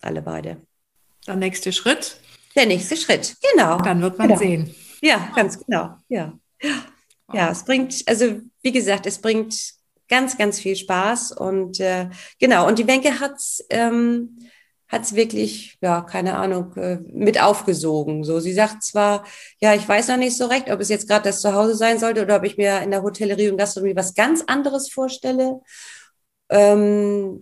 [0.00, 0.58] Alle beide.
[1.26, 2.20] Der nächste Schritt?
[2.54, 3.78] Der nächste Schritt, genau.
[3.78, 4.40] Dann wird man genau.
[4.40, 4.74] sehen.
[5.02, 5.96] Ja, ganz genau.
[6.08, 6.38] Ja.
[7.32, 9.54] Ja, es bringt, also wie gesagt, es bringt
[10.08, 11.32] ganz, ganz viel Spaß.
[11.32, 12.08] Und äh,
[12.38, 14.38] genau, und die Wenke hat's ähm,
[14.88, 18.24] hat's wirklich, ja, keine Ahnung, äh, mit aufgesogen.
[18.24, 19.24] So, sie sagt zwar,
[19.60, 22.22] ja, ich weiß noch nicht so recht, ob es jetzt gerade das Zuhause sein sollte
[22.22, 25.60] oder ob ich mir in der Hotellerie und Gastronomie was ganz anderes vorstelle.
[26.48, 27.40] Ähm,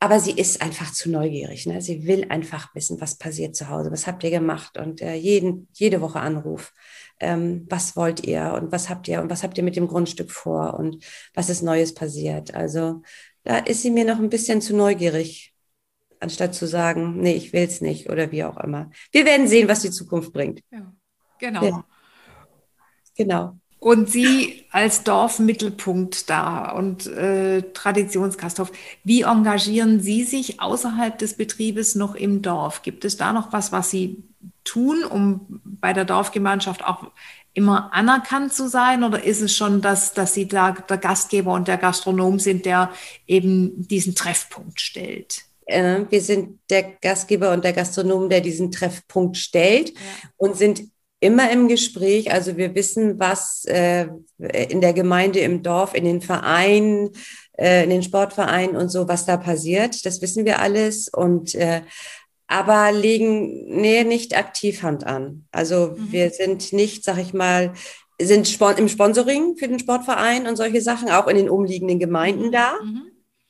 [0.00, 1.66] aber sie ist einfach zu neugierig.
[1.66, 1.80] Ne?
[1.82, 5.68] Sie will einfach wissen, was passiert zu Hause, was habt ihr gemacht und äh, jeden,
[5.72, 6.72] jede Woche Anruf.
[7.20, 10.30] Ähm, was wollt ihr und was habt ihr und was habt ihr mit dem Grundstück
[10.30, 12.54] vor und was ist Neues passiert.
[12.54, 13.02] Also
[13.42, 15.52] da ist sie mir noch ein bisschen zu neugierig,
[16.20, 18.90] anstatt zu sagen, nee, ich will es nicht oder wie auch immer.
[19.10, 20.60] Wir werden sehen, was die Zukunft bringt.
[20.70, 20.92] Ja,
[21.40, 21.64] genau.
[21.64, 21.84] Ja.
[23.16, 23.58] Genau.
[23.80, 28.72] Und Sie als Dorfmittelpunkt da und äh, Traditionsgasthof,
[29.04, 32.82] wie engagieren Sie sich außerhalb des Betriebes noch im Dorf?
[32.82, 34.24] Gibt es da noch was, was Sie
[34.64, 37.12] tun, um bei der Dorfgemeinschaft auch
[37.54, 39.04] immer anerkannt zu sein?
[39.04, 42.90] Oder ist es schon, dass, dass Sie da der Gastgeber und der Gastronom sind, der
[43.28, 45.42] eben diesen Treffpunkt stellt?
[45.66, 50.00] Äh, wir sind der Gastgeber und der Gastronom, der diesen Treffpunkt stellt ja.
[50.36, 50.82] und sind
[51.20, 52.32] immer im Gespräch.
[52.32, 54.06] Also wir wissen, was äh,
[54.38, 57.10] in der Gemeinde, im Dorf, in den Vereinen,
[57.58, 60.04] äh, in den Sportvereinen und so, was da passiert.
[60.06, 61.82] Das wissen wir alles und äh,
[62.46, 65.44] aber legen nee, nicht aktiv Hand an.
[65.52, 66.12] Also mhm.
[66.12, 67.74] wir sind nicht, sag ich mal,
[68.20, 72.52] sind im Sponsoring für den Sportverein und solche Sachen, auch in den umliegenden Gemeinden mhm.
[72.52, 72.72] da.
[72.82, 73.02] Mhm.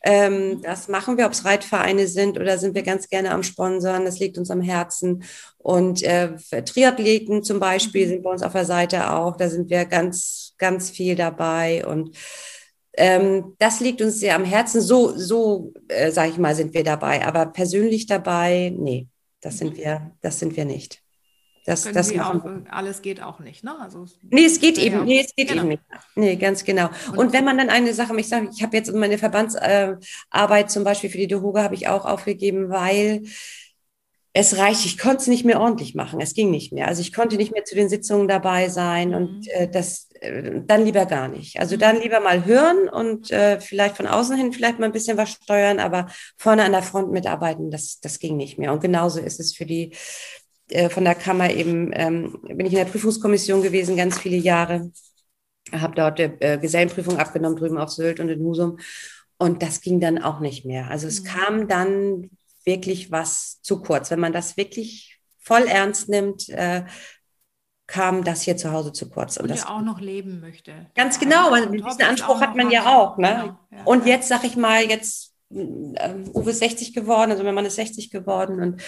[0.04, 0.62] Ähm, mhm.
[0.62, 4.04] das machen wir, ob es Reitvereine sind oder sind wir ganz gerne am Sponsern.
[4.04, 5.24] Das liegt uns am Herzen.
[5.58, 8.10] Und äh, Triathleten zum Beispiel mhm.
[8.10, 9.36] sind bei uns auf der Seite auch.
[9.36, 11.84] Da sind wir ganz, ganz viel dabei.
[11.86, 12.16] Und
[12.96, 14.80] ähm, das liegt uns sehr am Herzen.
[14.80, 17.26] So, so äh, sage ich mal, sind wir dabei.
[17.26, 19.08] Aber persönlich dabei, nee,
[19.40, 21.02] das sind wir, das sind wir nicht.
[21.68, 23.78] Das, Können das Sie auch, alles geht auch nicht, ne?
[23.78, 25.60] Also, nee, es geht eben, nee, es geht genau.
[25.60, 25.82] eben nicht.
[26.14, 26.88] Nee, ganz genau.
[27.10, 30.68] Und, und wenn man dann eine Sache, ich sage, ich habe jetzt meine Verbandsarbeit äh,
[30.68, 33.22] zum Beispiel für die Dohoga habe ich auch aufgegeben, weil
[34.32, 36.20] es reicht, ich konnte es nicht mehr ordentlich machen.
[36.22, 36.88] Es ging nicht mehr.
[36.88, 39.48] Also ich konnte nicht mehr zu den Sitzungen dabei sein und mhm.
[39.48, 41.60] äh, das äh, dann lieber gar nicht.
[41.60, 42.02] Also dann mhm.
[42.02, 45.80] lieber mal hören und äh, vielleicht von außen hin vielleicht mal ein bisschen was steuern,
[45.80, 48.72] aber vorne an der Front mitarbeiten, das, das ging nicht mehr.
[48.72, 49.92] Und genauso ist es für die
[50.70, 54.92] äh, von der Kammer eben, ähm, bin ich in der Prüfungskommission gewesen, ganz viele Jahre.
[55.72, 58.78] Habe dort äh, Gesellenprüfung abgenommen, drüben auf Sylt und in Husum.
[59.38, 60.90] Und das ging dann auch nicht mehr.
[60.90, 61.26] Also es mhm.
[61.26, 62.30] kam dann
[62.64, 64.10] wirklich was zu kurz.
[64.10, 66.84] Wenn man das wirklich voll ernst nimmt, äh,
[67.86, 69.36] kam das hier zu Hause zu kurz.
[69.38, 70.86] Und, und das auch noch leben möchte.
[70.94, 73.16] Ganz genau, weil diesen Anspruch hat man ja auch.
[73.16, 73.28] Ne?
[73.28, 73.84] Genau, ja.
[73.84, 77.76] Und jetzt sag ich mal, jetzt äh, Uwe ist 60 geworden, also mein Mann ist
[77.76, 78.82] 60 geworden und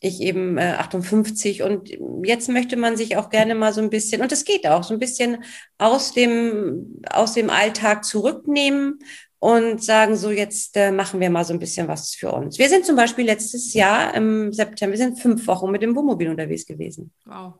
[0.00, 1.90] ich eben äh, 58 und
[2.24, 4.94] jetzt möchte man sich auch gerne mal so ein bisschen, und es geht auch, so
[4.94, 5.44] ein bisschen
[5.78, 9.00] aus dem, aus dem Alltag zurücknehmen
[9.40, 12.58] und sagen, so jetzt äh, machen wir mal so ein bisschen was für uns.
[12.58, 16.28] Wir sind zum Beispiel letztes Jahr im September, wir sind fünf Wochen mit dem Wohnmobil
[16.28, 17.12] unterwegs gewesen.
[17.24, 17.54] Wow.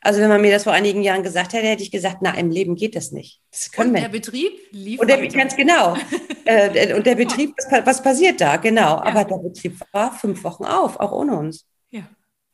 [0.00, 2.50] Also wenn man mir das vor einigen Jahren gesagt hätte, hätte ich gesagt, na, im
[2.50, 3.40] Leben geht das nicht.
[3.50, 4.02] Das können und wir.
[4.02, 5.96] der Betrieb lief Und der, ganz genau.
[6.44, 8.56] äh, und der Betrieb, was, was, passiert da?
[8.56, 8.96] Genau.
[8.96, 9.02] Ja.
[9.02, 11.66] Aber der Betrieb war fünf Wochen auf, auch ohne uns.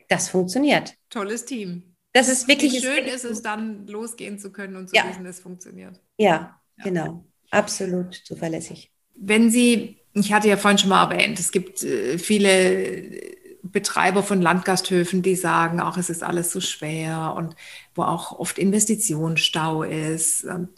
[0.09, 0.95] Das funktioniert.
[1.11, 1.95] Tolles Team.
[2.13, 2.73] Das ist wirklich.
[2.73, 5.09] Wie schön ist es dann, losgehen zu können und zu ja.
[5.09, 6.01] wissen, es funktioniert.
[6.17, 7.25] Ja, ja, genau.
[7.51, 8.91] Absolut zuverlässig.
[9.15, 14.43] Wenn Sie, ich hatte ja vorhin schon mal erwähnt, es gibt äh, viele Betreiber von
[14.43, 17.57] Landgasthöfen, die sagen, auch es ist alles so schwer und
[17.95, 20.69] wo auch oft Investitionsstau ist und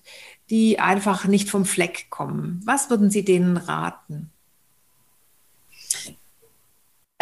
[0.51, 2.61] die einfach nicht vom Fleck kommen.
[2.65, 4.31] Was würden Sie denen raten?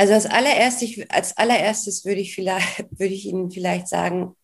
[0.04, 4.36] Also als allererstes, als allererstes würde ich vielleicht, würde ich Ihnen vielleicht sagen,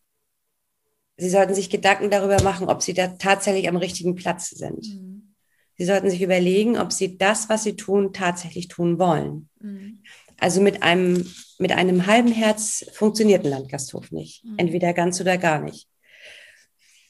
[1.19, 4.87] Sie sollten sich Gedanken darüber machen, ob Sie da tatsächlich am richtigen Platz sind.
[4.87, 5.35] Mhm.
[5.77, 9.51] Sie sollten sich überlegen, ob Sie das, was Sie tun, tatsächlich tun wollen.
[9.61, 10.03] Mhm.
[10.39, 14.43] Also mit einem, mit einem halben Herz funktioniert ein Landgasthof nicht.
[14.43, 14.55] Mhm.
[14.57, 15.89] Entweder ganz oder gar nicht.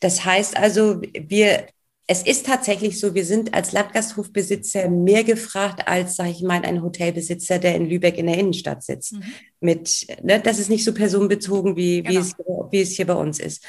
[0.00, 1.68] Das heißt also, wir
[2.10, 6.82] es ist tatsächlich so, wir sind als Landgasthofbesitzer mehr gefragt als, sage ich mal, ein
[6.82, 9.12] Hotelbesitzer, der in Lübeck in der Innenstadt sitzt.
[9.12, 9.22] Mhm.
[9.60, 12.10] Mit, ne, das ist nicht so personenbezogen, wie, genau.
[12.10, 12.34] wie, es,
[12.72, 13.64] wie es hier bei uns ist.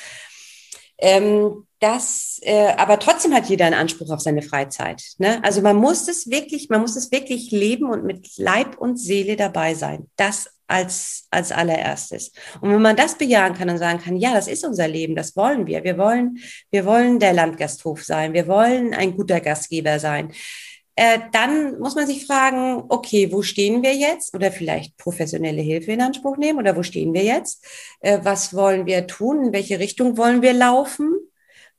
[0.97, 5.03] Ähm, das, äh, aber trotzdem hat jeder einen Anspruch auf seine Freizeit.
[5.19, 5.39] Ne?
[5.43, 9.35] Also man muss es wirklich, man muss es wirklich leben und mit Leib und Seele
[9.35, 10.09] dabei sein.
[10.15, 12.31] Das als, als allererstes.
[12.61, 15.35] Und wenn man das bejahen kann und sagen kann, ja, das ist unser Leben, das
[15.35, 15.83] wollen wir.
[15.83, 16.39] Wir wollen,
[16.71, 18.33] wir wollen der Landgasthof sein.
[18.33, 20.31] Wir wollen ein guter Gastgeber sein.
[20.95, 24.33] Äh, dann muss man sich fragen, okay, wo stehen wir jetzt?
[24.33, 26.59] Oder vielleicht professionelle Hilfe in Anspruch nehmen?
[26.59, 27.65] Oder wo stehen wir jetzt?
[27.99, 29.45] Äh, was wollen wir tun?
[29.45, 31.11] In welche Richtung wollen wir laufen?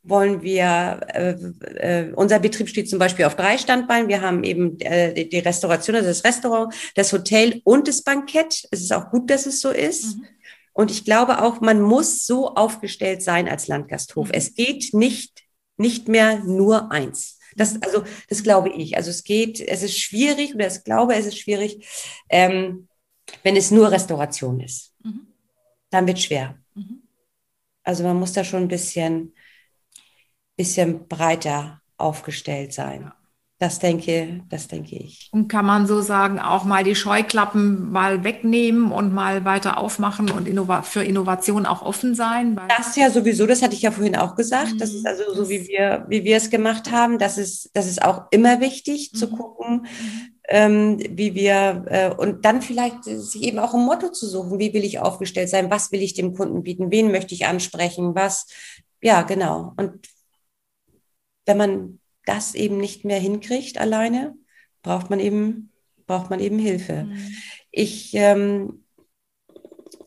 [0.04, 1.30] Wollen wir, äh,
[1.76, 4.08] äh, unser Betrieb steht zum Beispiel auf drei Standbeinen.
[4.08, 8.66] Wir haben eben äh, die Restauration, also das Restaurant, das Hotel und das Bankett.
[8.70, 10.16] Es ist auch gut, dass es so ist.
[10.16, 10.26] Mhm.
[10.72, 14.28] Und ich glaube auch, man muss so aufgestellt sein als Landgasthof.
[14.28, 14.34] Mhm.
[14.34, 15.44] Es geht nicht,
[15.76, 17.38] nicht mehr nur eins.
[17.54, 18.96] Das, also, das glaube ich.
[18.96, 21.86] Also es geht, es ist schwierig oder ich glaube, es ist schwierig,
[22.28, 22.88] ähm,
[23.42, 24.94] wenn es nur Restauration ist.
[25.04, 25.26] Mhm.
[25.90, 26.58] Dann wird schwer.
[26.74, 27.02] Mhm.
[27.84, 29.34] Also man muss da schon ein bisschen,
[30.62, 33.02] bisschen breiter aufgestellt sein.
[33.02, 33.14] Ja.
[33.58, 35.28] Das denke, das denke ich.
[35.32, 40.30] Und kann man so sagen, auch mal die Scheuklappen mal wegnehmen und mal weiter aufmachen
[40.30, 42.60] und innova für Innovation auch offen sein?
[42.76, 44.74] das ja sowieso, das hatte ich ja vorhin auch gesagt.
[44.74, 44.78] Mhm.
[44.78, 47.18] Das ist also so, wie wir, wie wir es gemacht haben.
[47.18, 49.16] Das ist, das ist auch immer wichtig mhm.
[49.16, 50.32] zu gucken, mhm.
[50.48, 54.58] ähm, wie wir, äh, und dann vielleicht sich eben auch ein Motto zu suchen.
[54.58, 55.70] Wie will ich aufgestellt sein?
[55.70, 56.90] Was will ich dem Kunden bieten?
[56.90, 58.16] Wen möchte ich ansprechen?
[58.16, 58.46] Was,
[59.00, 59.72] ja, genau.
[59.76, 60.08] Und
[61.46, 64.34] wenn man das eben nicht mehr hinkriegt alleine,
[64.82, 65.72] braucht man eben,
[66.06, 67.04] braucht man eben Hilfe.
[67.04, 67.34] Mhm.
[67.70, 68.84] Ich, ähm,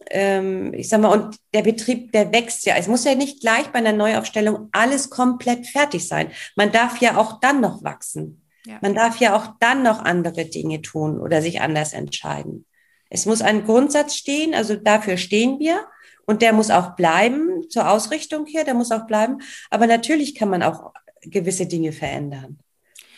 [0.09, 2.75] ähm, ich sag mal, und der Betrieb, der wächst ja.
[2.75, 6.31] Es muss ja nicht gleich bei einer Neuaufstellung alles komplett fertig sein.
[6.55, 8.43] Man darf ja auch dann noch wachsen.
[8.65, 8.79] Ja.
[8.81, 12.65] Man darf ja auch dann noch andere Dinge tun oder sich anders entscheiden.
[13.09, 15.85] Es muss ein Grundsatz stehen, also dafür stehen wir.
[16.27, 19.41] Und der muss auch bleiben, zur Ausrichtung her, der muss auch bleiben.
[19.69, 20.91] Aber natürlich kann man auch
[21.29, 22.59] gewisse Dinge verändern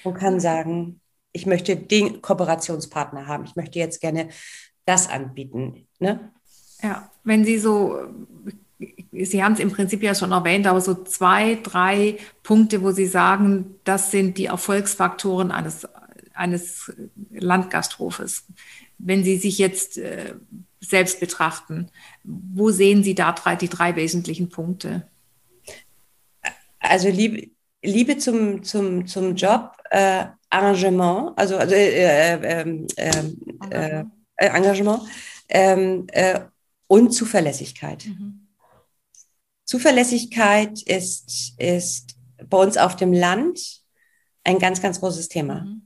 [0.04, 1.02] und kann sagen,
[1.32, 3.46] ich möchte den Kooperationspartner haben.
[3.46, 4.30] Ich möchte jetzt gerne
[4.86, 5.88] das anbieten.
[6.00, 6.32] Ne?
[6.82, 8.00] Ja, wenn Sie so,
[9.12, 13.06] Sie haben es im Prinzip ja schon erwähnt, aber so zwei, drei Punkte, wo Sie
[13.06, 15.88] sagen, das sind die Erfolgsfaktoren eines,
[16.34, 16.92] eines
[17.32, 18.46] Landgasthofes.
[18.98, 20.36] Wenn Sie sich jetzt äh,
[20.80, 21.90] selbst betrachten,
[22.24, 25.08] wo sehen Sie da drei, die drei wesentlichen Punkte?
[26.80, 27.50] Also liebe,
[27.88, 32.86] Liebe zum, zum, zum Job, äh, Arrangement, also, also äh, äh,
[33.70, 34.04] äh,
[34.38, 35.02] Engagement
[35.50, 36.42] ähm, äh,
[36.88, 38.06] und Zuverlässigkeit.
[38.06, 38.48] Mhm.
[39.66, 42.16] Zuverlässigkeit ist, ist
[42.50, 43.82] bei uns auf dem Land
[44.44, 45.62] ein ganz, ganz großes Thema.
[45.62, 45.82] Mhm.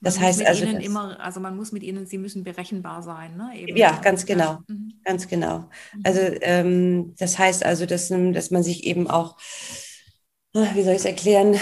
[0.00, 3.50] Das heißt also, das immer, also man muss mit ihnen, sie müssen berechenbar sein, ne?
[3.56, 3.76] Eben.
[3.76, 4.92] Ja, ganz genau, mhm.
[5.04, 5.68] ganz genau.
[5.92, 6.02] Mhm.
[6.04, 9.36] Also ähm, das heißt also, dass, dass man sich eben auch
[10.74, 11.58] wie soll ich es erklären?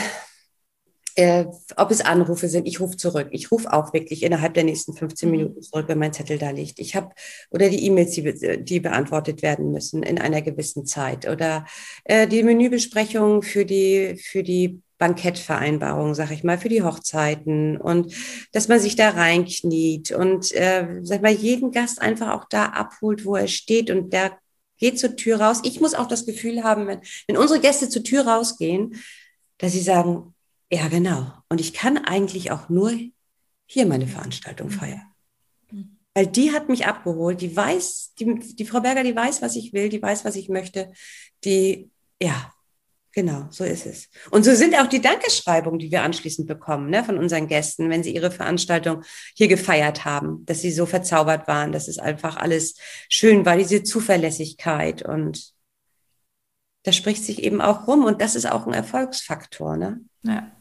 [1.18, 3.28] Äh, ob es Anrufe sind, ich rufe zurück.
[3.30, 5.36] Ich rufe auch wirklich innerhalb der nächsten 15 mhm.
[5.36, 6.78] Minuten zurück, wenn mein Zettel da liegt.
[6.78, 7.09] Ich habe
[7.51, 11.64] oder die E-Mails, die, die, beantwortet werden müssen in einer gewissen Zeit oder
[12.05, 18.14] äh, die Menübesprechung für die für die Bankettvereinbarung, sag ich mal, für die Hochzeiten und
[18.53, 23.24] dass man sich da reinkniet und äh, sag mal jeden Gast einfach auch da abholt,
[23.24, 24.38] wo er steht und der
[24.78, 25.60] geht zur Tür raus.
[25.64, 28.96] Ich muss auch das Gefühl haben, wenn, wenn unsere Gäste zur Tür rausgehen,
[29.58, 30.34] dass sie sagen,
[30.70, 31.32] ja, genau.
[31.48, 32.92] Und ich kann eigentlich auch nur
[33.66, 35.02] hier meine Veranstaltung feiern.
[36.14, 39.74] Weil die hat mich abgeholt, die weiß, die, die Frau Berger, die weiß, was ich
[39.74, 40.92] will, die weiß, was ich möchte,
[41.44, 41.90] die,
[42.22, 42.52] ja,
[43.16, 44.10] Genau, so ist es.
[44.30, 48.02] Und so sind auch die Dankeschreibungen, die wir anschließend bekommen, ne, von unseren Gästen, wenn
[48.02, 49.04] sie ihre Veranstaltung
[49.34, 52.74] hier gefeiert haben, dass sie so verzaubert waren, dass es einfach alles
[53.08, 55.54] schön war, diese Zuverlässigkeit und
[56.82, 60.00] das spricht sich eben auch rum und das ist auch ein Erfolgsfaktor, ne?
[60.22, 60.52] Ja.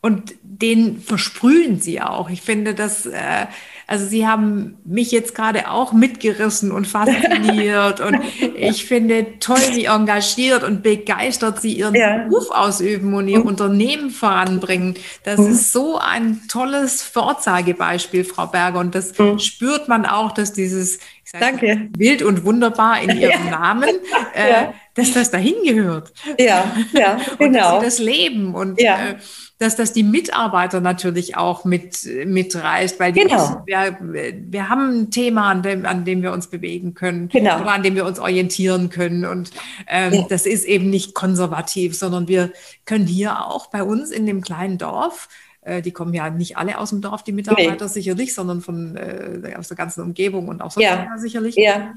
[0.00, 2.30] Und den versprühen sie auch.
[2.30, 3.46] Ich finde, dass, äh,
[3.86, 8.00] also sie haben mich jetzt gerade auch mitgerissen und fasziniert.
[8.00, 8.18] und
[8.56, 12.18] ich finde toll, wie engagiert und begeistert sie ihren ja.
[12.18, 13.46] Beruf ausüben und ihr mhm.
[13.46, 14.94] Unternehmen voranbringen.
[15.24, 15.52] Das mhm.
[15.52, 18.78] ist so ein tolles Vorzeigebeispiel, Frau Berger.
[18.80, 19.38] Und das mhm.
[19.38, 21.00] spürt man auch, dass dieses
[21.32, 21.88] Danke.
[21.96, 23.50] wild und wunderbar in ihrem ja.
[23.50, 23.90] Namen,
[24.34, 24.74] äh, ja.
[24.94, 26.12] dass das dahin gehört.
[26.38, 27.76] Ja, ja, genau.
[27.76, 29.10] Und das Leben und ja.
[29.10, 29.16] äh,
[29.58, 33.62] dass das die Mitarbeiter natürlich auch mit, mitreißt, weil die genau.
[33.64, 37.60] wir, wir haben ein Thema, an dem, an dem wir uns bewegen können genau.
[37.60, 39.24] oder an dem wir uns orientieren können.
[39.24, 39.50] Und
[39.88, 40.26] ähm, ja.
[40.28, 42.52] das ist eben nicht konservativ, sondern wir
[42.84, 45.28] können hier auch bei uns in dem kleinen Dorf
[45.66, 47.90] äh, die kommen ja nicht alle aus dem Dorf, die Mitarbeiter nee.
[47.90, 51.18] sicherlich, sondern von äh, aus der ganzen Umgebung und auch sonst ja.
[51.18, 51.56] sicherlich.
[51.56, 51.94] Ja.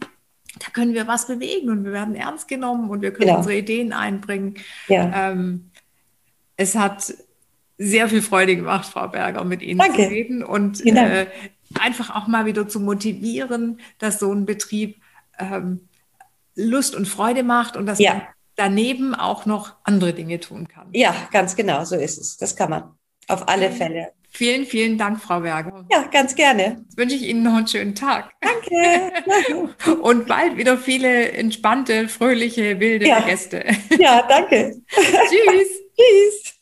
[0.57, 3.37] Da können wir was bewegen und wir werden ernst genommen und wir können genau.
[3.37, 4.55] unsere Ideen einbringen.
[4.87, 5.31] Ja.
[5.31, 5.69] Ähm,
[6.57, 7.13] es hat
[7.77, 10.03] sehr viel Freude gemacht, Frau Berger, mit Ihnen Danke.
[10.03, 11.27] zu reden und äh,
[11.79, 14.99] einfach auch mal wieder zu motivieren, dass so ein Betrieb
[15.37, 15.87] ähm,
[16.55, 18.15] Lust und Freude macht und dass ja.
[18.15, 18.21] man
[18.55, 20.87] daneben auch noch andere Dinge tun kann.
[20.91, 22.37] Ja, ganz genau, so ist es.
[22.37, 22.98] Das kann man.
[23.29, 24.11] Auf alle Fälle.
[24.31, 25.85] Vielen, vielen Dank, Frau Berger.
[25.91, 26.83] Ja, ganz gerne.
[26.83, 28.31] Jetzt wünsche ich Ihnen noch einen schönen Tag.
[28.41, 29.95] Danke.
[30.01, 33.21] Und bald wieder viele entspannte, fröhliche, wilde ja.
[33.21, 33.65] Gäste.
[33.97, 34.75] Ja, danke.
[34.89, 35.67] Tschüss.
[35.97, 36.53] Tschüss.